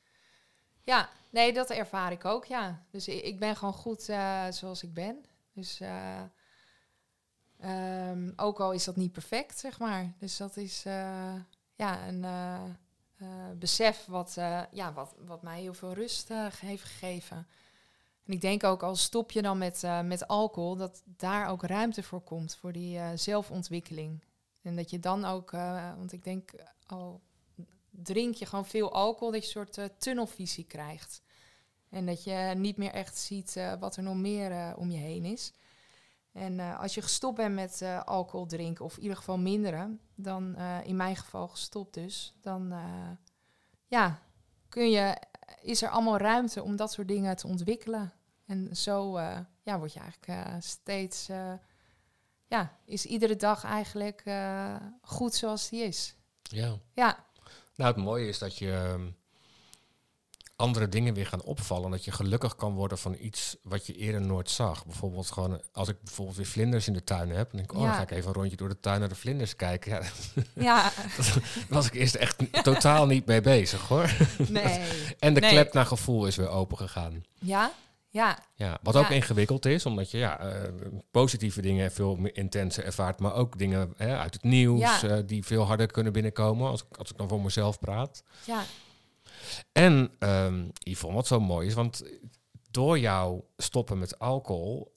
Ja, 0.83 1.09
nee, 1.29 1.53
dat 1.53 1.69
ervaar 1.69 2.11
ik 2.11 2.25
ook, 2.25 2.45
ja. 2.45 2.83
Dus 2.91 3.07
ik, 3.07 3.39
ben 3.39 3.55
gewoon 3.55 3.73
goed 3.73 4.09
eh, 4.09 4.45
zoals 4.49 4.83
ik 4.83 4.93
ben. 4.93 5.25
Dus 5.53 5.79
eh, 5.79 6.21
ehm, 7.59 8.31
ook 8.35 8.59
al 8.59 8.71
is 8.71 8.83
dat 8.83 8.95
niet 8.95 9.11
perfect, 9.11 9.59
zeg 9.59 9.79
maar. 9.79 10.13
Dus 10.19 10.37
dat 10.37 10.57
is 10.57 10.85
eh, 10.85 11.35
ja, 11.75 12.07
een 12.07 12.25
besef 13.59 14.05
wat, 14.05 14.33
ja, 14.71 14.93
wat, 14.93 15.15
wat 15.25 15.41
mij 15.41 15.61
heel 15.61 15.73
veel 15.73 15.93
rust 15.93 16.29
heeft 16.59 16.83
gegeven. 16.83 17.47
En 18.25 18.33
ik 18.33 18.41
denk 18.41 18.63
ook, 18.63 18.83
al 18.83 18.95
stop 18.95 19.31
je 19.31 19.41
dan 19.41 19.57
met, 19.57 19.83
met 20.03 20.27
alcohol, 20.27 20.75
dat 20.75 21.03
daar 21.05 21.47
ook 21.47 21.63
ruimte 21.63 22.03
voor 22.03 22.21
komt, 22.21 22.55
voor 22.55 22.71
die 22.71 22.99
zelfontwikkeling. 23.15 24.23
En 24.61 24.75
dat 24.75 24.89
je 24.89 24.99
dan 24.99 25.25
ook, 25.25 25.51
want 25.97 26.11
ik 26.11 26.23
denk 26.23 26.51
al 26.87 27.21
drink 28.03 28.35
je 28.35 28.45
gewoon 28.45 28.65
veel 28.65 28.93
alcohol, 28.93 29.31
dat 29.31 29.41
je 29.41 29.45
een 29.45 29.65
soort 29.65 29.77
eh, 29.77 29.85
tunnelvisie 29.97 30.63
krijgt. 30.63 31.21
En 31.89 32.05
dat 32.05 32.23
je 32.23 32.53
niet 32.57 32.77
meer 32.77 32.91
echt 32.91 33.17
ziet 33.17 33.55
eh, 33.55 33.73
wat 33.79 33.95
er 33.95 34.03
nog 34.03 34.15
meer 34.15 34.51
eh, 34.51 34.73
om 34.75 34.91
je 34.91 34.97
heen 34.97 35.25
is. 35.25 35.53
En 36.31 36.59
als 36.59 36.93
je 36.93 37.01
gestopt 37.01 37.37
bent 37.37 37.55
met 37.55 37.81
alcohol 38.05 38.45
drinken, 38.45 38.85
of 38.85 38.95
in 38.95 39.01
ieder 39.01 39.17
geval 39.17 39.37
minderen, 39.37 39.99
dan 40.15 40.57
in 40.83 40.95
mijn 40.95 41.15
geval 41.15 41.47
gestopt 41.47 41.93
dus, 41.93 42.33
dan 42.41 42.73
ja, 43.87 44.19
kun 44.69 44.89
je, 44.89 45.21
is 45.61 45.81
er 45.81 45.89
allemaal 45.89 46.17
ruimte 46.17 46.63
om 46.63 46.75
dat 46.75 46.91
soort 46.91 47.07
dingen 47.07 47.35
te 47.35 47.47
ontwikkelen. 47.47 48.13
En 48.45 48.75
zo 48.75 49.19
ja, 49.63 49.79
word 49.79 49.93
je 49.93 49.99
eigenlijk 49.99 50.63
steeds, 50.63 51.27
ja, 52.47 52.77
is 52.85 53.05
iedere 53.05 53.35
dag 53.35 53.63
eigenlijk 53.63 54.23
goed 55.01 55.35
zoals 55.35 55.69
die 55.69 55.83
is. 55.83 56.15
Ja. 56.41 56.77
Ja, 56.93 57.26
Nou, 57.77 57.93
het 57.95 58.03
mooie 58.03 58.27
is 58.27 58.37
dat 58.39 58.57
je 58.57 58.71
ehm, 58.71 59.07
andere 60.55 60.89
dingen 60.89 61.13
weer 61.13 61.25
gaan 61.27 61.41
opvallen. 61.43 61.91
Dat 61.91 62.05
je 62.05 62.11
gelukkig 62.11 62.55
kan 62.55 62.73
worden 62.73 62.97
van 62.97 63.15
iets 63.19 63.55
wat 63.63 63.87
je 63.87 63.95
eerder 63.95 64.21
nooit 64.21 64.49
zag. 64.49 64.85
Bijvoorbeeld 64.85 65.31
gewoon, 65.31 65.61
als 65.71 65.87
ik 65.87 65.95
bijvoorbeeld 66.03 66.37
weer 66.37 66.45
vlinders 66.45 66.87
in 66.87 66.93
de 66.93 67.03
tuin 67.03 67.29
heb. 67.29 67.51
Dan 67.51 67.59
denk 67.59 67.71
ik, 67.71 67.77
oh, 67.77 67.83
dan 67.83 67.93
ga 67.93 68.01
ik 68.01 68.11
even 68.11 68.27
een 68.27 68.33
rondje 68.33 68.57
door 68.57 68.69
de 68.69 68.79
tuin 68.79 68.99
naar 68.99 69.09
de 69.09 69.15
vlinders 69.15 69.55
kijken. 69.55 69.91
Ja, 69.91 70.01
ja, 70.69 70.81
daar 71.15 71.41
was 71.69 71.85
ik 71.87 71.93
eerst 71.93 72.15
echt 72.15 72.63
totaal 72.63 73.05
niet 73.05 73.25
mee 73.25 73.41
bezig 73.41 73.87
hoor. 73.87 74.15
nee. 74.49 74.79
En 75.19 75.33
de 75.33 75.39
Nee. 75.39 75.51
klep 75.51 75.73
naar 75.73 75.85
gevoel 75.85 76.25
is 76.27 76.35
weer 76.35 76.49
open 76.49 76.77
gegaan. 76.77 77.23
Ja, 77.39 77.71
ja, 78.09 78.39
Ja, 78.55 78.79
wat 78.83 78.95
ook 78.95 79.07
Ja. 79.07 79.15
ingewikkeld 79.15 79.65
is, 79.65 79.85
omdat 79.85 80.11
je 80.11 80.17
ja, 80.17 80.39
eh, 80.39 80.71
positieve 81.11 81.61
dingen 81.61 81.91
veel 81.91 82.15
meer 82.15 82.37
intenser 82.37 82.83
ervaart, 82.83 83.19
maar 83.19 83.33
ook 83.33 83.57
dingen 83.57 83.93
hè, 83.97 84.17
uit 84.17 84.33
het 84.33 84.43
nieuws 84.43 84.79
Ja. 84.79 85.01
eh, 85.03 85.17
die 85.25 85.45
veel 85.45 85.63
harder 85.63 85.87
kunnen 85.91 86.13
binnenkomen, 86.13 86.69
als, 86.69 86.83
ik- 86.83 86.97
als 86.97 87.09
ik 87.11 87.17
dan 87.17 87.29
voor 87.29 87.41
mezelf 87.41 87.79
praat. 87.79 88.23
ja, 88.45 88.63
En 89.71 90.11
ehm 90.19 90.65
Yvonne, 90.83 91.15
wat 91.15 91.27
zo 91.27 91.39
mooi 91.39 91.67
is, 91.67 91.73
want 91.73 92.03
door 92.71 92.99
jouw 92.99 93.47
stoppen 93.57 93.97
met 93.99 94.19
alcohol 94.19 94.95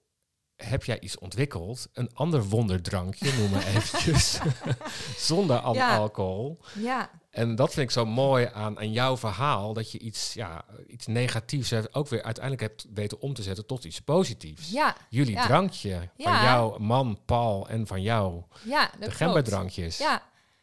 heb 0.57 0.85
jij 0.85 1.01
iets 1.01 1.19
ontwikkeld, 1.19 1.89
een 1.93 2.11
ander 2.15 2.45
wonderdrankje, 2.45 3.33
noem 3.39 3.51
maar 3.51 3.67
eventjes, 3.75 4.39
zonder 5.29 5.59
al 5.59 5.75
Ja. 5.75 5.97
alcohol. 5.97 6.59
Ja, 6.79 7.11
En 7.31 7.55
dat 7.55 7.73
vind 7.73 7.87
ik 7.87 7.93
zo 7.93 8.07
mooi 8.07 8.49
aan, 8.53 8.79
aan 8.79 8.93
jouw 8.93 9.17
verhaal, 9.17 9.73
dat 9.73 9.93
je 9.93 9.99
iets, 9.99 10.35
ja, 10.35 10.65
iets 10.87 11.07
negatiefs 11.07 11.93
ook 11.93 12.09
weer 12.09 12.23
uiteindelijk 12.23 12.63
hebt 12.63 12.87
weten 12.95 13.21
om 13.21 13.35
te 13.35 13.43
zetten 13.43 13.67
tot 13.67 13.85
iets 13.85 14.01
positiefs. 14.01 14.71
ja, 14.71 14.97
Jullie 15.09 15.35
ja. 15.35 15.47
drankje, 15.47 16.09
van 16.19 16.33
jouw 16.33 16.79
man 16.79 17.19
Paul 17.25 17.69
en 17.69 17.87
van 17.87 18.03
jou, 18.03 18.43
ja. 18.63 18.91
Dat 18.99 19.09
de 19.09 19.15
gemberdrankjes. 19.15 19.99
Ja, 19.99 20.23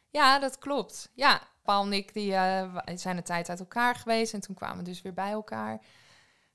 ja, 0.09 0.39
dat 0.39 0.57
klopt. 0.57 1.11
Ja, 1.13 1.41
Paul 1.63 1.85
en 1.85 1.93
ik 1.93 2.13
die, 2.13 2.33
eh, 2.33 2.77
zijn 2.95 3.17
een 3.17 3.23
tijd 3.23 3.49
uit 3.49 3.59
elkaar 3.59 3.95
geweest 3.95 4.33
en 4.33 4.39
toen 4.39 4.55
kwamen 4.55 4.77
we 4.77 4.83
dus 4.83 5.01
weer 5.01 5.13
bij 5.13 5.31
elkaar. 5.31 5.81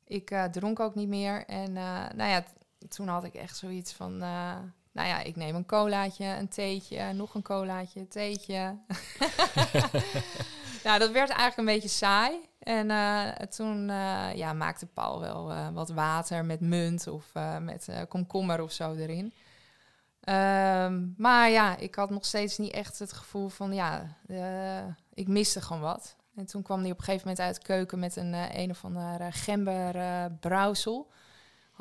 Ik 0.04 0.30
eh, 0.30 0.44
dronk 0.44 0.80
ook 0.80 0.94
niet 0.94 1.08
meer 1.08 1.46
en 1.46 1.76
eh, 1.76 2.04
nou 2.14 2.30
ja, 2.30 2.44
toen 2.88 3.08
had 3.08 3.24
ik 3.24 3.34
echt 3.34 3.56
zoiets 3.56 3.92
van, 3.92 4.22
nou 4.92 5.08
ja, 5.08 5.20
ik 5.20 5.36
neem 5.36 5.54
een 5.54 5.66
colaatje, 5.66 6.24
een 6.24 6.48
theetje, 6.48 7.12
nog 7.12 7.34
een 7.34 7.42
colaatje, 7.42 8.00
een 8.00 8.08
theetje. 8.08 8.76
nou, 10.84 10.98
dat 10.98 11.10
werd 11.10 11.30
eigenlijk 11.30 11.56
een 11.56 11.64
beetje 11.64 11.88
saai. 11.88 12.50
En 12.62 12.90
eh, 12.90 13.46
toen 13.46 13.90
eh, 13.90 14.34
ja, 14.34 14.52
maakte 14.52 14.86
Paul 14.86 15.20
wel 15.20 15.52
eh, 15.52 15.68
wat 15.68 15.90
water 15.90 16.44
met 16.44 16.60
munt 16.60 17.06
of 17.06 17.32
met 17.60 17.88
komkommer 18.08 18.62
of 18.62 18.72
zo 18.72 18.94
erin. 18.94 19.34
Ehm, 20.20 21.06
maar 21.16 21.50
ja, 21.50 21.76
ik 21.76 21.94
had 21.94 22.10
nog 22.10 22.24
steeds 22.24 22.58
niet 22.58 22.72
echt 22.72 22.98
het 22.98 23.12
gevoel 23.12 23.48
van, 23.48 23.74
ja, 23.74 24.16
ik 25.14 25.28
miste 25.28 25.60
gewoon 25.60 25.82
wat. 25.82 26.16
En 26.34 26.46
toen 26.46 26.62
kwam 26.62 26.80
hij 26.80 26.90
op 26.90 26.98
een 26.98 27.04
gegeven 27.04 27.28
moment 27.28 27.46
uit 27.46 27.54
de 27.54 27.62
keuken 27.62 27.98
met 27.98 28.16
een 28.16 28.34
een 28.60 28.70
of 28.70 28.84
andere 28.84 29.32
gember 29.32 30.30
brouwsel. 30.40 31.10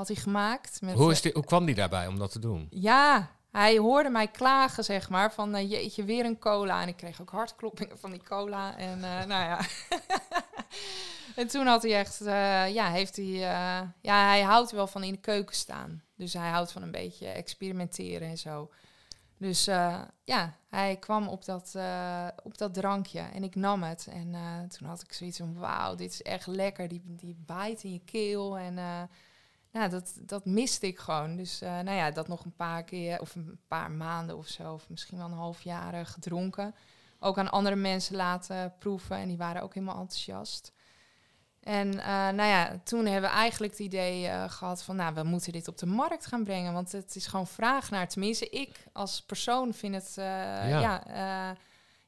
Had 0.02 0.10
hij 0.10 0.20
gemaakt. 0.20 0.82
Met, 0.82 0.96
Hoe, 0.96 1.12
is 1.12 1.22
die, 1.22 1.32
hoe 1.34 1.46
kwam 1.46 1.66
die 1.66 1.76
daarbij 1.76 2.08
om 2.08 2.20
dat 2.20 2.32
te 2.32 2.40
doen? 2.40 2.68
ja, 2.70 3.32
hij 3.52 3.78
hoorde 3.78 4.10
mij 4.10 4.28
klagen, 4.28 4.84
zeg 4.84 5.10
maar, 5.10 5.34
van 5.34 5.56
eh, 5.56 5.70
jeetje, 5.70 6.04
weer 6.04 6.26
een 6.26 6.40
cola. 6.40 6.82
En 6.82 6.88
ik 6.88 6.98
kreeg 6.98 7.22
ook 7.22 7.30
hartkloppingen 7.30 8.00
van 8.00 8.12
die 8.12 8.24
cola. 8.24 8.78
En 8.78 9.04
eh, 9.04 9.26
nou 9.32 9.44
ja. 9.44 9.60
en 11.42 11.48
toen 11.48 11.66
had 11.66 11.84
hij 11.84 11.96
echt, 11.96 12.22
eh, 12.22 12.74
ja, 12.74 12.90
heeft 12.90 13.16
hij, 13.16 13.26
ja, 14.02 14.28
hij 14.28 14.42
houdt 14.42 14.72
wel 14.72 14.88
van 14.88 15.04
in 15.04 15.12
de 15.12 15.20
keuken 15.20 15.56
staan. 15.56 16.04
Dus 16.16 16.34
hij 16.34 16.50
houdt 16.50 16.72
van 16.72 16.82
een 16.82 16.92
beetje 16.92 17.28
experimenteren 17.28 18.28
en 18.28 18.38
zo. 18.38 18.70
Dus 19.38 19.66
ja, 20.24 20.58
hij 20.70 20.98
kwam 21.00 21.28
op 21.28 21.46
dat, 21.46 21.76
op 22.44 22.58
dat 22.58 22.74
drankje 22.74 23.20
en 23.20 23.44
ik 23.44 23.56
nam 23.56 23.84
het. 23.84 24.08
En 24.12 24.36
toen 24.78 24.88
had 24.88 25.02
ik 25.02 25.14
zoiets 25.14 25.38
van, 25.38 25.58
wauw, 25.58 25.96
dit 25.96 26.12
is 26.12 26.22
echt 26.22 26.48
lekker. 26.48 26.88
Die, 26.88 27.02
die 27.06 27.36
bijt 27.46 27.84
in 27.84 27.94
je 27.94 28.02
keel 28.06 28.58
en... 28.58 29.10
nou, 29.72 29.90
dat, 29.90 30.14
dat 30.22 30.46
miste 30.46 30.88
ik 30.88 31.00
gewoon. 31.00 31.36
Dus 31.36 31.62
eh, 31.62 31.70
nou 31.70 31.98
ja, 31.98 32.12
dat 32.12 32.28
nog 32.28 32.46
een 32.46 32.56
paar 32.56 32.84
keer, 32.84 33.22
of 33.22 33.36
een 33.36 33.60
paar 33.68 33.92
maanden 33.92 34.38
of 34.38 34.48
zo, 34.48 34.74
of 34.74 34.90
misschien 34.90 35.18
wel 35.18 35.28
een 35.28 35.34
half 35.34 35.62
jaar 35.62 35.94
eh, 35.94 36.06
gedronken. 36.06 36.76
Ook 37.20 37.38
aan 37.38 37.52
andere 37.52 37.76
mensen 37.76 38.16
laten 38.16 38.74
proeven 38.80 39.16
en 39.16 39.28
die 39.28 39.38
waren 39.38 39.62
ook 39.62 39.74
helemaal 39.74 40.00
enthousiast. 40.00 40.74
En 41.60 42.00
eh, 42.00 42.08
nou 42.08 42.44
ja, 42.44 42.80
toen 42.84 43.06
hebben 43.06 43.30
we 43.30 43.36
eigenlijk 43.36 43.72
het 43.72 43.82
idee 43.82 44.28
eh, 44.28 44.50
gehad 44.50 44.84
van, 44.84 44.96
nou, 44.96 45.14
we 45.14 45.24
moeten 45.24 45.52
dit 45.52 45.68
op 45.68 45.78
de 45.78 45.86
markt 45.86 46.26
gaan 46.26 46.44
brengen, 46.44 46.74
want 46.74 46.92
het 46.92 47.16
is 47.16 47.28
gewoon 47.28 47.48
vraag 47.48 47.90
naar. 47.90 48.08
Tenminste, 48.08 48.50
ik 48.50 48.84
als 48.94 49.22
persoon 49.22 49.74
vind 49.74 49.96
het, 49.96 50.14
Ja. 50.16 50.68
ja, 50.68 51.56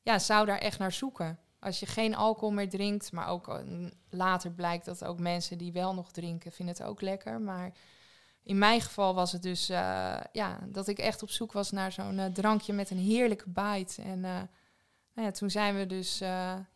ja, 0.01 0.19
zou 0.19 0.45
daar 0.45 0.57
echt 0.57 0.79
naar 0.79 0.91
zoeken. 0.91 1.39
Als 1.63 1.79
je 1.79 1.85
geen 1.85 2.15
alcohol 2.15 2.51
meer 2.51 2.69
drinkt, 2.69 3.11
maar 3.11 3.27
ook 3.27 3.47
eh, 3.47 3.55
later 4.09 4.51
blijkt 4.51 4.85
dat 4.85 5.05
ook 5.05 5.19
mensen 5.19 5.57
die 5.57 5.71
wel 5.71 5.93
nog 5.93 6.11
drinken, 6.11 6.51
vinden 6.51 6.75
het 6.75 6.83
ook 6.83 7.01
lekker. 7.01 7.41
Maar 7.41 7.71
in 8.43 8.57
mijn 8.57 8.81
geval 8.81 9.13
was 9.13 9.31
het 9.31 9.41
dus 9.41 9.69
eh, 9.69 10.15
ja, 10.31 10.59
dat 10.67 10.87
ik 10.87 10.97
echt 10.97 11.23
op 11.23 11.29
zoek 11.29 11.51
was 11.51 11.71
naar 11.71 11.91
zo'n 11.91 12.19
eh, 12.19 12.25
drankje 12.25 12.73
met 12.73 12.89
een 12.89 12.97
heerlijke 12.97 13.49
bite. 13.49 14.01
En 14.01 14.19
nou 14.19 15.27
ja, 15.27 15.31
toen 15.31 15.49
zijn 15.49 15.75
we 15.75 15.85
dus 15.85 16.17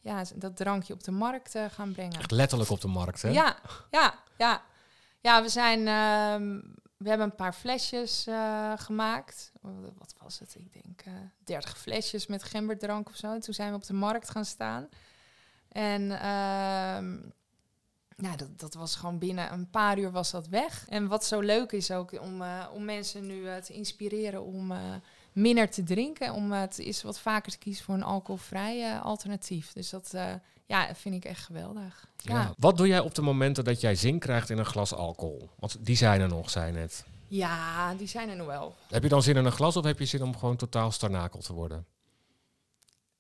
ja, 0.02 0.23
dat 0.36 0.56
drankje 0.56 0.93
op 0.93 1.04
de 1.04 1.12
markt 1.12 1.58
gaan 1.69 1.91
brengen. 1.91 2.19
Echt 2.19 2.32
letterlijk 2.32 2.69
op 2.69 2.82
de 2.82 2.88
markt, 2.88 3.21
hè? 3.21 3.30
Ja, 3.30 3.58
ja, 3.91 4.13
ja. 4.38 4.62
Ja, 5.21 5.41
we 5.41 5.50
zijn. 5.50 5.88
We 6.97 7.10
hebben 7.10 7.27
een 7.27 7.36
paar 7.36 7.53
flesjes 7.53 8.27
eh, 8.27 8.73
gemaakt. 8.75 9.51
Wat 9.97 10.15
was 10.21 10.39
het? 10.39 10.55
Ik 10.55 10.73
denk 10.73 11.01
eh 11.01 11.13
30 11.43 11.77
flesjes 11.77 12.27
met 12.27 12.43
gemberdrank 12.43 13.10
of 13.10 13.15
zo. 13.15 13.33
En 13.33 13.39
toen 13.39 13.53
zijn 13.53 13.69
we 13.69 13.75
op 13.75 13.86
de 13.86 13.93
markt 13.93 14.29
gaan 14.29 14.45
staan. 14.45 14.89
En 15.67 16.12
ja, 18.17 18.36
dat, 18.36 18.60
dat 18.60 18.73
was 18.73 18.95
gewoon 18.95 19.19
binnen 19.19 19.51
een 19.53 19.69
paar 19.69 19.99
uur 19.99 20.12
was 20.12 20.31
dat 20.31 20.47
weg. 20.47 20.86
En 20.89 21.07
wat 21.07 21.25
zo 21.25 21.39
leuk 21.39 21.71
is 21.71 21.91
ook 21.91 22.21
om, 22.21 22.41
eh, 22.41 22.67
om 22.73 22.86
mensen 22.86 23.25
nu 23.25 23.62
te 23.62 23.73
inspireren 23.73 24.43
om 24.43 24.73
minder 25.33 25.69
te 25.69 25.83
drinken. 25.83 26.33
Om 26.33 26.51
het 26.51 26.79
is 26.79 27.03
wat 27.03 27.19
vaker 27.19 27.51
te 27.51 27.57
kiezen 27.57 27.86
voor 27.86 27.93
een 27.93 28.03
alcoholvrij 28.03 28.83
eh, 28.83 29.05
alternatief. 29.05 29.73
Dus 29.73 29.89
dat 29.89 30.13
ja, 30.67 30.95
vind 30.95 31.15
ik 31.15 31.25
echt 31.25 31.43
geweldig. 31.45 32.08
Ja. 32.17 32.34
Ja. 32.41 32.53
Wat 32.58 32.77
doe 32.77 32.88
jij 32.88 32.99
op 32.99 33.15
de 33.15 33.21
momenten 33.21 33.63
dat 33.63 33.82
jij 33.82 33.95
zin 33.95 34.19
krijgt 34.19 34.49
in 34.49 34.58
een 34.58 34.65
glas 34.65 34.93
alcohol? 34.93 35.49
Want 35.60 35.86
die 35.86 35.95
zijn 35.95 36.21
er 36.21 36.27
nog, 36.27 36.49
zei 36.49 36.65
je 36.65 36.71
net. 36.71 37.06
Ja, 37.27 37.93
die 37.93 38.08
zijn 38.08 38.30
er 38.30 38.36
nog 38.36 38.47
wel. 38.47 38.75
Heb 38.89 39.03
je 39.03 39.10
dan 39.10 39.23
zin 39.23 39.36
in 39.36 39.45
een 39.45 39.51
glas 39.51 39.75
of 39.75 39.84
heb 39.84 39.99
je 39.99 40.06
zin 40.06 40.23
om 40.23 40.38
gewoon 40.38 40.56
totaal 40.56 40.91
starnakel 40.91 41.39
te 41.39 41.53
worden? 41.53 41.86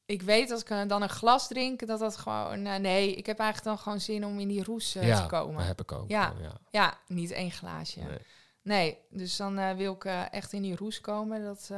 Ik 0.05 0.21
weet 0.21 0.51
als 0.51 0.61
ik 0.61 0.89
dan 0.89 1.01
een 1.01 1.09
glas 1.09 1.47
drink, 1.47 1.87
dat 1.87 1.99
dat 1.99 2.17
gewoon... 2.17 2.65
eh, 2.65 2.79
nee, 2.79 3.15
ik 3.15 3.25
heb 3.25 3.39
eigenlijk 3.39 3.69
dan 3.69 3.83
gewoon 3.83 3.99
zin 4.01 4.25
om 4.25 4.39
in 4.39 4.47
die 4.47 4.63
roes 4.63 4.95
eh, 4.95 5.07
ja, 5.07 5.21
te 5.21 5.27
komen. 5.27 5.57
dat 5.57 5.65
heb 5.67 5.81
ik 5.81 5.91
ook. 5.91 6.09
Ja. 6.09 6.33
Ja. 6.41 6.51
Ja, 6.71 6.97
niet 7.07 7.31
één 7.31 7.51
glaasje. 7.51 7.99
Nee. 7.99 8.17
Nee, 8.61 8.97
dus 9.09 9.35
dan 9.35 9.57
eh, 9.57 9.75
wil 9.75 9.93
ik 9.93 10.05
echt 10.31 10.53
in 10.53 10.61
die 10.61 10.75
roes 10.75 11.01
komen. 11.01 11.43
Dat, 11.43 11.71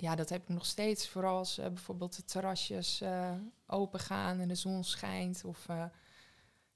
ja, 0.00 0.14
dat 0.14 0.28
heb 0.28 0.42
ik 0.42 0.48
nog 0.48 0.66
steeds. 0.66 1.08
Vooral 1.08 1.36
als 1.36 1.58
eh, 1.58 1.66
bijvoorbeeld 1.66 2.16
de 2.16 2.24
terrasjes 2.24 3.00
eh, 3.00 3.32
open 3.66 4.00
gaan 4.00 4.40
en 4.40 4.48
de 4.48 4.54
zon 4.54 4.84
schijnt. 4.84 5.44
Of, 5.44 5.68
eh, 5.68 5.84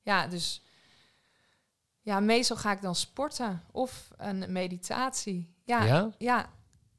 ja, 0.02 0.26
dus... 0.26 0.62
Ja, 2.00 2.20
meestal 2.20 2.56
ga 2.56 2.72
ik 2.72 2.82
dan 2.82 2.94
sporten 2.94 3.62
of 3.70 4.10
een 4.16 4.52
meditatie. 4.52 5.54
Ja, 5.64 5.84
Ja? 5.84 6.10
ja, 6.18 6.52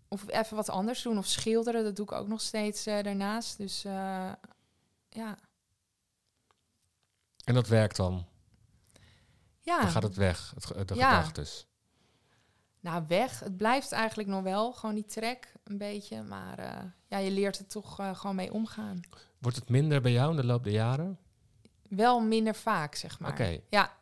of 0.07 0.29
even 0.29 0.55
wat 0.55 0.69
anders 0.69 1.01
doen. 1.01 1.17
Of 1.17 1.25
schilderen, 1.25 1.83
dat 1.83 1.95
doe 1.95 2.05
ik 2.05 2.11
ook 2.11 2.27
nog 2.27 2.41
steeds 2.41 2.83
daarnaast. 2.83 3.57
Dus 3.57 3.81
ja. 5.09 5.38
En 7.43 7.53
dat 7.53 7.67
werkt 7.67 7.95
dan? 7.95 8.25
ja. 9.59 9.79
Dan 9.79 9.89
gaat 9.89 10.03
het 10.03 10.15
weg, 10.15 10.53
het, 10.55 10.88
de 10.88 10.95
Ja. 10.95 11.15
gedachtes. 11.17 11.67
Nou, 12.85 13.03
weg. 13.07 13.39
Het 13.39 13.57
blijft 13.57 13.91
eigenlijk 13.91 14.29
nog 14.29 14.43
wel. 14.43 14.73
Gewoon 14.73 14.95
die 14.95 15.05
trek 15.05 15.53
een 15.63 15.77
beetje. 15.77 16.23
Maar 16.23 16.59
eh, 16.59 16.83
ja, 17.07 17.17
je 17.17 17.31
leert 17.31 17.59
er 17.59 17.67
toch 17.67 17.99
eh, 17.99 18.15
gewoon 18.15 18.35
mee 18.35 18.53
omgaan. 18.53 19.01
Wordt 19.39 19.57
het 19.57 19.69
minder 19.69 20.01
bij 20.01 20.11
jou 20.11 20.29
in 20.29 20.35
de 20.35 20.45
loop 20.45 20.63
der 20.63 20.73
jaren? 20.73 21.17
Wel 21.89 22.19
minder 22.19 22.55
vaak, 22.55 22.95
zeg 22.95 23.19
maar. 23.19 23.31
Oké. 23.31 23.59
Ja. 23.69 23.93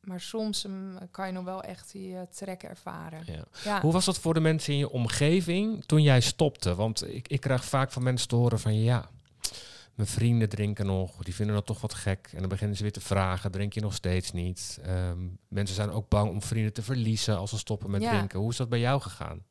Maar 0.00 0.20
soms 0.20 0.66
mm, 0.66 0.98
kan 1.10 1.26
je 1.26 1.32
nog 1.32 1.44
wel 1.44 1.62
echt 1.62 1.92
die 1.92 2.16
eh, 2.16 2.22
trek 2.22 2.62
ervaren. 2.62 3.22
Ja. 3.26 3.44
Ja. 3.64 3.80
Hoe 3.80 3.92
was 3.92 4.04
dat 4.04 4.18
voor 4.18 4.34
de 4.34 4.40
mensen 4.40 4.72
in 4.72 4.78
je 4.78 4.90
omgeving 4.90 5.84
toen 5.84 6.02
jij 6.02 6.20
stopte? 6.20 6.74
Want 6.74 7.08
ik, 7.08 7.28
ik 7.28 7.40
krijg 7.40 7.64
vaak 7.64 7.92
van 7.92 8.02
mensen 8.02 8.28
te 8.28 8.36
horen 8.36 8.60
van 8.60 8.74
ja, 8.74 9.10
mijn 9.96 10.08
vrienden 10.08 10.48
drinken 10.48 10.86
nog, 10.86 11.22
die 11.22 11.34
vinden 11.34 11.54
dat 11.54 11.66
toch 11.66 11.80
wat 11.80 11.94
gek. 11.94 12.28
En 12.32 12.38
dan 12.40 12.48
beginnen 12.48 12.76
ze 12.76 12.82
weer 12.82 12.92
te 12.92 13.00
vragen, 13.00 13.50
drink 13.50 13.72
je 13.72 13.80
nog 13.80 13.94
steeds 13.94 14.32
niet? 14.32 14.78
Ehm, 14.82 15.26
mensen 15.48 15.76
zijn 15.76 15.90
ook 15.90 16.08
bang 16.08 16.30
om 16.30 16.42
vrienden 16.42 16.72
te 16.72 16.82
verliezen 16.82 17.36
als 17.38 17.50
ze 17.50 17.58
stoppen 17.58 17.90
met 17.90 18.02
Ja. 18.02 18.10
drinken. 18.10 18.38
Hoe 18.38 18.50
is 18.50 18.56
dat 18.56 18.68
bij 18.68 18.80
jou 18.80 19.00
gegaan? 19.00 19.44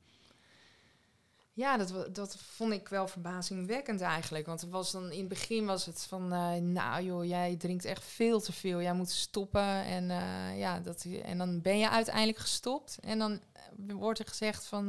Ja, 1.53 1.77
dat, 1.77 2.15
dat 2.15 2.37
vond 2.37 2.73
ik 2.73 2.87
wel 2.87 3.07
verbazingwekkend 3.07 4.01
eigenlijk. 4.01 4.45
Want 4.45 4.61
het 4.61 4.69
was 4.69 4.91
dan, 4.91 5.11
in 5.11 5.19
het 5.19 5.27
begin 5.27 5.65
was 5.65 5.85
het 5.85 6.05
van, 6.09 6.33
eh, 6.33 6.53
nou 6.55 7.03
joh, 7.03 7.25
jij 7.25 7.55
drinkt 7.55 7.85
echt 7.85 8.03
veel 8.03 8.39
te 8.41 8.51
veel. 8.53 8.81
Jij 8.81 8.93
moet 8.93 9.09
stoppen. 9.09 9.83
En, 9.85 10.09
eh, 10.11 10.59
ja, 10.59 10.79
dat, 10.79 11.05
en 11.23 11.37
dan 11.37 11.61
ben 11.61 11.77
je 11.77 11.89
uiteindelijk 11.89 12.37
gestopt. 12.37 12.97
En 13.01 13.19
dan 13.19 13.39
eh, 13.53 13.93
wordt 13.95 14.19
er 14.19 14.27
gezegd 14.27 14.65
van, 14.65 14.87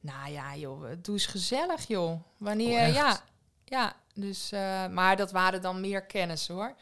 nou 0.00 0.30
ja 0.30 0.56
joh, 0.56 0.84
doe 1.02 1.14
eens 1.14 1.26
gezellig 1.26 1.86
joh. 1.86 2.20
Wanneer, 2.36 2.88
Oh, 2.88 2.94
ja, 2.94 3.20
ja. 3.64 3.96
Dus, 4.14 4.52
eh, 4.52 4.86
maar 4.86 5.16
dat 5.16 5.30
waren 5.32 5.62
dan 5.62 5.80
meer 5.80 6.02
kennis 6.06 6.48
hoor. 6.48 6.74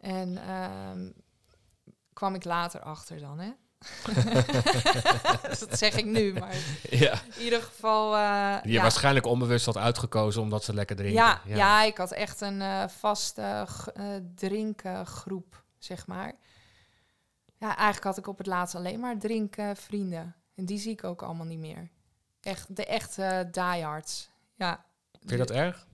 En 0.00 0.38
ehm, 0.38 1.10
kwam 2.12 2.34
ik 2.34 2.44
later 2.44 2.80
achter 2.80 3.20
dan, 3.20 3.38
hè. 3.38 3.50
dat 5.60 5.78
zeg 5.78 5.96
ik 5.96 6.04
nu, 6.04 6.32
maar 6.32 6.54
Ja. 6.90 7.12
in 7.36 7.42
ieder 7.42 7.62
geval. 7.62 8.10
Die 8.62 8.70
je 8.72 8.76
ja. 8.76 8.82
waarschijnlijk 8.82 9.26
onbewust 9.26 9.66
had 9.66 9.76
uitgekozen 9.76 10.42
omdat 10.42 10.64
ze 10.64 10.74
lekker 10.74 10.96
drinken. 10.96 11.22
Ja, 11.22 11.40
ja. 11.44 11.82
ik 11.82 11.96
had 11.96 12.12
echt 12.12 12.40
een 12.40 12.60
eh, 12.62 12.88
vaste 12.88 13.66
drinkgroep, 14.34 15.62
zeg 15.78 16.06
maar. 16.06 16.32
Ja, 17.58 17.66
eigenlijk 17.76 18.04
had 18.04 18.18
ik 18.18 18.26
op 18.26 18.38
het 18.38 18.46
laatst 18.46 18.74
alleen 18.74 19.00
maar 19.00 19.18
drinkvrienden. 19.18 20.34
en 20.54 20.64
die 20.64 20.78
zie 20.78 20.92
ik 20.92 21.04
ook 21.04 21.22
allemaal 21.22 21.46
niet 21.46 21.58
meer. 21.58 21.90
Echt, 22.40 22.76
de 22.76 22.86
echte 22.86 23.48
diehards. 23.50 24.30
Ja. 24.54 24.84
Vind 25.18 25.30
je 25.30 25.36
dat 25.36 25.50
erg? 25.50 25.86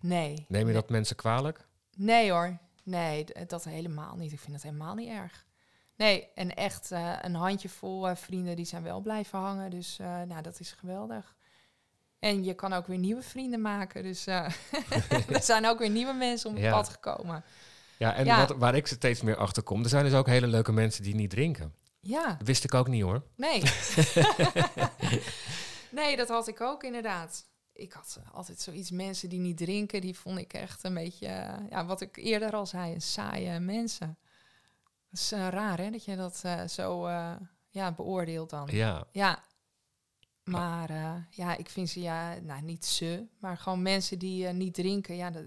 Nee. 0.00 0.44
Neem 0.48 0.66
je 0.66 0.74
dat 0.74 0.90
mensen 0.90 1.16
kwalijk? 1.16 1.66
Nee 1.96 2.30
hoor. 2.30 2.58
Nee, 2.82 3.26
dat 3.46 3.64
helemaal 3.64 4.16
niet. 4.16 4.32
Ik 4.32 4.40
vind 4.40 4.52
het 4.52 4.62
helemaal 4.62 4.94
niet 4.94 5.08
erg. 5.08 5.46
Nee, 5.96 6.28
en 6.34 6.54
echt 6.54 6.90
uh, 6.92 7.16
een 7.20 7.34
handjevol 7.34 8.08
uh, 8.08 8.16
vrienden 8.16 8.56
die 8.56 8.64
zijn 8.64 8.82
wel 8.82 9.00
blijven 9.00 9.38
hangen. 9.38 9.70
Dus 9.70 9.98
uh, 10.00 10.06
nou, 10.06 10.42
dat 10.42 10.60
is 10.60 10.72
geweldig. 10.72 11.36
En 12.18 12.44
je 12.44 12.54
kan 12.54 12.72
ook 12.72 12.86
weer 12.86 12.98
nieuwe 12.98 13.22
vrienden 13.22 13.60
maken. 13.60 14.02
Dus 14.02 14.26
er 14.26 14.52
zijn 15.40 15.66
ook 15.66 15.78
weer 15.78 15.90
nieuwe 15.90 16.12
mensen 16.12 16.48
om 16.48 16.54
het 16.54 16.64
ja. 16.64 16.70
pad 16.70 16.88
gekomen. 16.88 17.44
Ja, 17.96 18.14
en 18.14 18.24
ja. 18.24 18.46
Wat, 18.46 18.56
waar 18.56 18.74
ik 18.74 18.86
steeds 18.86 19.22
meer 19.22 19.36
achter 19.36 19.62
kom, 19.62 19.82
er 19.82 19.88
zijn 19.88 20.04
dus 20.04 20.14
ook 20.14 20.26
hele 20.26 20.46
leuke 20.46 20.72
mensen 20.72 21.02
die 21.02 21.14
niet 21.14 21.30
drinken. 21.30 21.74
Ja. 22.00 22.26
Dat 22.38 22.46
wist 22.46 22.64
ik 22.64 22.74
ook 22.74 22.88
niet 22.88 23.02
hoor. 23.02 23.22
Nee. 23.36 23.62
nee, 26.00 26.16
dat 26.16 26.28
had 26.28 26.48
ik 26.48 26.60
ook 26.60 26.82
inderdaad. 26.82 27.49
Ik 27.80 27.92
had 27.92 28.20
altijd 28.32 28.60
zoiets 28.60 28.90
mensen 28.90 29.28
die 29.28 29.38
niet 29.38 29.56
drinken, 29.56 30.00
die 30.00 30.18
vond 30.18 30.38
ik 30.38 30.52
echt 30.52 30.84
een 30.84 30.94
beetje, 30.94 31.28
ja, 31.70 31.86
wat 31.86 32.00
ik 32.00 32.16
eerder 32.16 32.52
al 32.52 32.66
zei, 32.66 32.94
een 32.94 33.02
saaie 33.02 33.58
mensen. 33.58 34.18
Dat 35.10 35.20
is 35.20 35.32
uh, 35.32 35.48
raar 35.48 35.78
hè, 35.78 35.90
dat 35.90 36.04
je 36.04 36.16
dat 36.16 36.42
uh, 36.46 36.66
zo 36.66 37.06
uh, 37.06 37.36
ja, 37.68 37.92
beoordeelt 37.92 38.50
dan. 38.50 38.68
Ja. 38.70 39.06
Ja. 39.12 39.44
Maar 40.44 40.90
ja, 41.30 41.56
ik 41.56 41.68
vind 41.68 41.88
ze 41.88 42.00
ja, 42.00 42.34
nou 42.34 42.62
niet 42.62 42.84
ze, 42.84 43.26
maar 43.38 43.56
gewoon 43.56 43.82
mensen 43.82 44.18
die 44.18 44.46
niet 44.46 44.74
drinken. 44.74 45.16
Ja, 45.16 45.30
dat, 45.30 45.44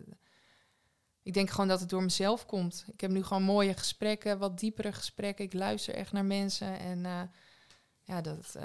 ik 1.24 1.34
denk 1.34 1.50
gewoon 1.50 1.68
dat 1.68 1.80
het 1.80 1.90
door 1.90 2.04
mezelf 2.04 2.46
komt. 2.46 2.86
Ik 2.94 3.02
heb 3.02 3.12
nu 3.12 3.24
gewoon 3.24 3.44
mooie 3.44 3.74
gesprekken, 3.74 4.40
wat 4.40 4.60
diepere 4.60 4.94
gesprekken. 4.94 5.46
Ik 5.46 5.54
luister 5.54 5.94
echt 5.94 6.12
naar 6.12 6.26
mensen. 6.26 6.80
En 6.80 7.32
ja, 8.02 8.22
dat, 8.22 8.56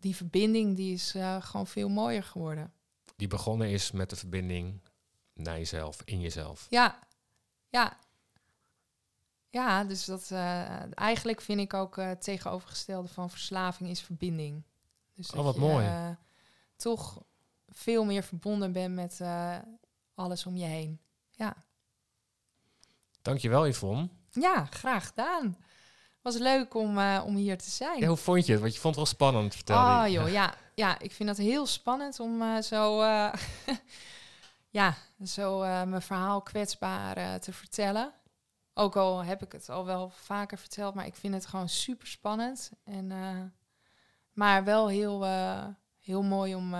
die 0.00 0.16
verbinding 0.16 0.76
die 0.76 0.92
is 0.92 1.14
gewoon 1.40 1.66
veel 1.66 1.88
mooier 1.88 2.22
geworden. 2.22 2.72
Die 3.16 3.28
begonnen 3.28 3.70
is 3.70 3.90
met 3.90 4.10
de 4.10 4.16
verbinding 4.16 4.80
naar 5.34 5.58
jezelf, 5.58 6.02
in 6.04 6.20
jezelf. 6.20 6.66
Ja, 6.70 6.98
ja. 7.68 7.98
Ja, 9.50 9.84
dus 9.84 10.04
dat 10.04 10.30
uh, 10.32 10.98
eigenlijk 10.98 11.40
vind 11.40 11.60
ik 11.60 11.74
ook 11.74 11.96
uh, 11.98 12.06
het 12.06 12.22
tegenovergestelde 12.22 13.08
van 13.08 13.30
verslaving 13.30 13.90
is 13.90 14.00
verbinding. 14.00 14.62
Dus 15.14 15.30
oh, 15.30 15.44
wat 15.44 15.54
je, 15.54 15.60
mooi. 15.60 16.16
Toch 16.76 17.22
veel 17.68 18.04
meer 18.04 18.22
verbonden 18.22 18.72
bent 18.72 18.94
met 18.94 19.20
alles 20.14 20.46
om 20.46 20.56
je 20.56 20.64
heen. 20.64 21.00
Ja. 21.30 21.64
Dankjewel, 23.22 23.66
Yvonne. 23.66 24.08
Ja, 24.30 24.64
graag 24.64 25.06
gedaan. 25.06 25.58
Was 26.22 26.38
leuk 26.38 26.74
om, 26.74 26.98
om 26.98 27.36
hier 27.36 27.58
te 27.58 27.70
zijn. 27.70 28.00
Ja, 28.00 28.06
hoe 28.06 28.16
vond 28.16 28.46
je 28.46 28.52
het? 28.52 28.60
Want 28.60 28.74
je 28.74 28.80
vond 28.80 28.96
het 28.96 29.04
wel 29.04 29.14
spannend, 29.14 29.54
vertel 29.54 29.76
Oh 29.76 30.04
joh, 30.08 30.30
ja. 30.30 30.54
ja, 30.74 30.98
ik 30.98 31.12
vind 31.12 31.28
het 31.28 31.38
heel 31.38 31.66
spannend 31.66 32.20
om 32.20 32.62
zo, 32.62 33.02
ja, 34.80 34.96
zo 35.24 35.58
mijn 35.58 36.02
verhaal 36.02 36.42
kwetsbaar 36.42 37.40
te 37.40 37.52
vertellen. 37.52 38.12
Ook 38.74 38.96
al 38.96 39.24
heb 39.24 39.42
ik 39.42 39.52
het 39.52 39.68
al 39.68 39.84
wel 39.84 40.12
vaker 40.14 40.58
verteld, 40.58 40.94
maar 40.94 41.06
ik 41.06 41.14
vind 41.14 41.34
het 41.34 41.46
gewoon 41.46 41.68
super 41.68 42.06
spannend. 42.06 42.70
En, 42.84 43.12
maar 44.32 44.64
wel 44.64 44.88
heel, 44.88 45.24
heel 46.00 46.22
mooi 46.22 46.54
om, 46.54 46.74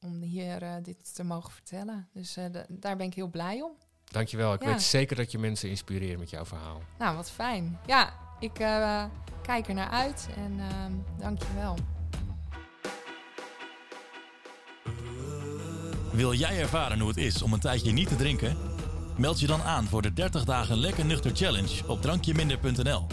om 0.00 0.20
hier 0.20 0.82
dit 0.82 1.14
te 1.14 1.24
mogen 1.24 1.52
vertellen. 1.52 2.08
Dus 2.12 2.36
daar 2.68 2.96
ben 2.96 3.06
ik 3.06 3.14
heel 3.14 3.28
blij 3.30 3.62
om. 3.62 3.72
Dankjewel. 4.04 4.52
Ik 4.52 4.62
ja. 4.62 4.68
weet 4.68 4.82
zeker 4.82 5.16
dat 5.16 5.30
je 5.30 5.38
mensen 5.38 5.68
inspireert 5.68 6.18
met 6.18 6.30
jouw 6.30 6.44
verhaal. 6.44 6.82
Nou, 6.98 7.16
wat 7.16 7.30
fijn. 7.30 7.78
Ja, 7.86 8.12
ik 8.38 8.52
kijk 9.42 9.68
er 9.68 9.74
naar 9.74 9.90
uit 9.90 10.28
en 10.36 10.60
ehm, 10.60 10.92
dankjewel. 11.18 11.76
Wil 16.12 16.34
jij 16.34 16.60
ervaren 16.60 16.98
hoe 16.98 17.08
het 17.08 17.18
is 17.18 17.42
om 17.42 17.52
een 17.52 17.60
tijdje 17.60 17.92
niet 17.92 18.08
te 18.08 18.16
drinken? 18.16 18.56
Meld 19.16 19.40
je 19.40 19.46
dan 19.46 19.62
aan 19.62 19.84
voor 19.84 20.02
de 20.02 20.12
30 20.12 20.44
dagen 20.44 20.76
lekker 20.76 21.04
nuchter 21.04 21.30
challenge 21.34 21.86
op 21.86 22.02
drankjeminder.nl. 22.02 23.06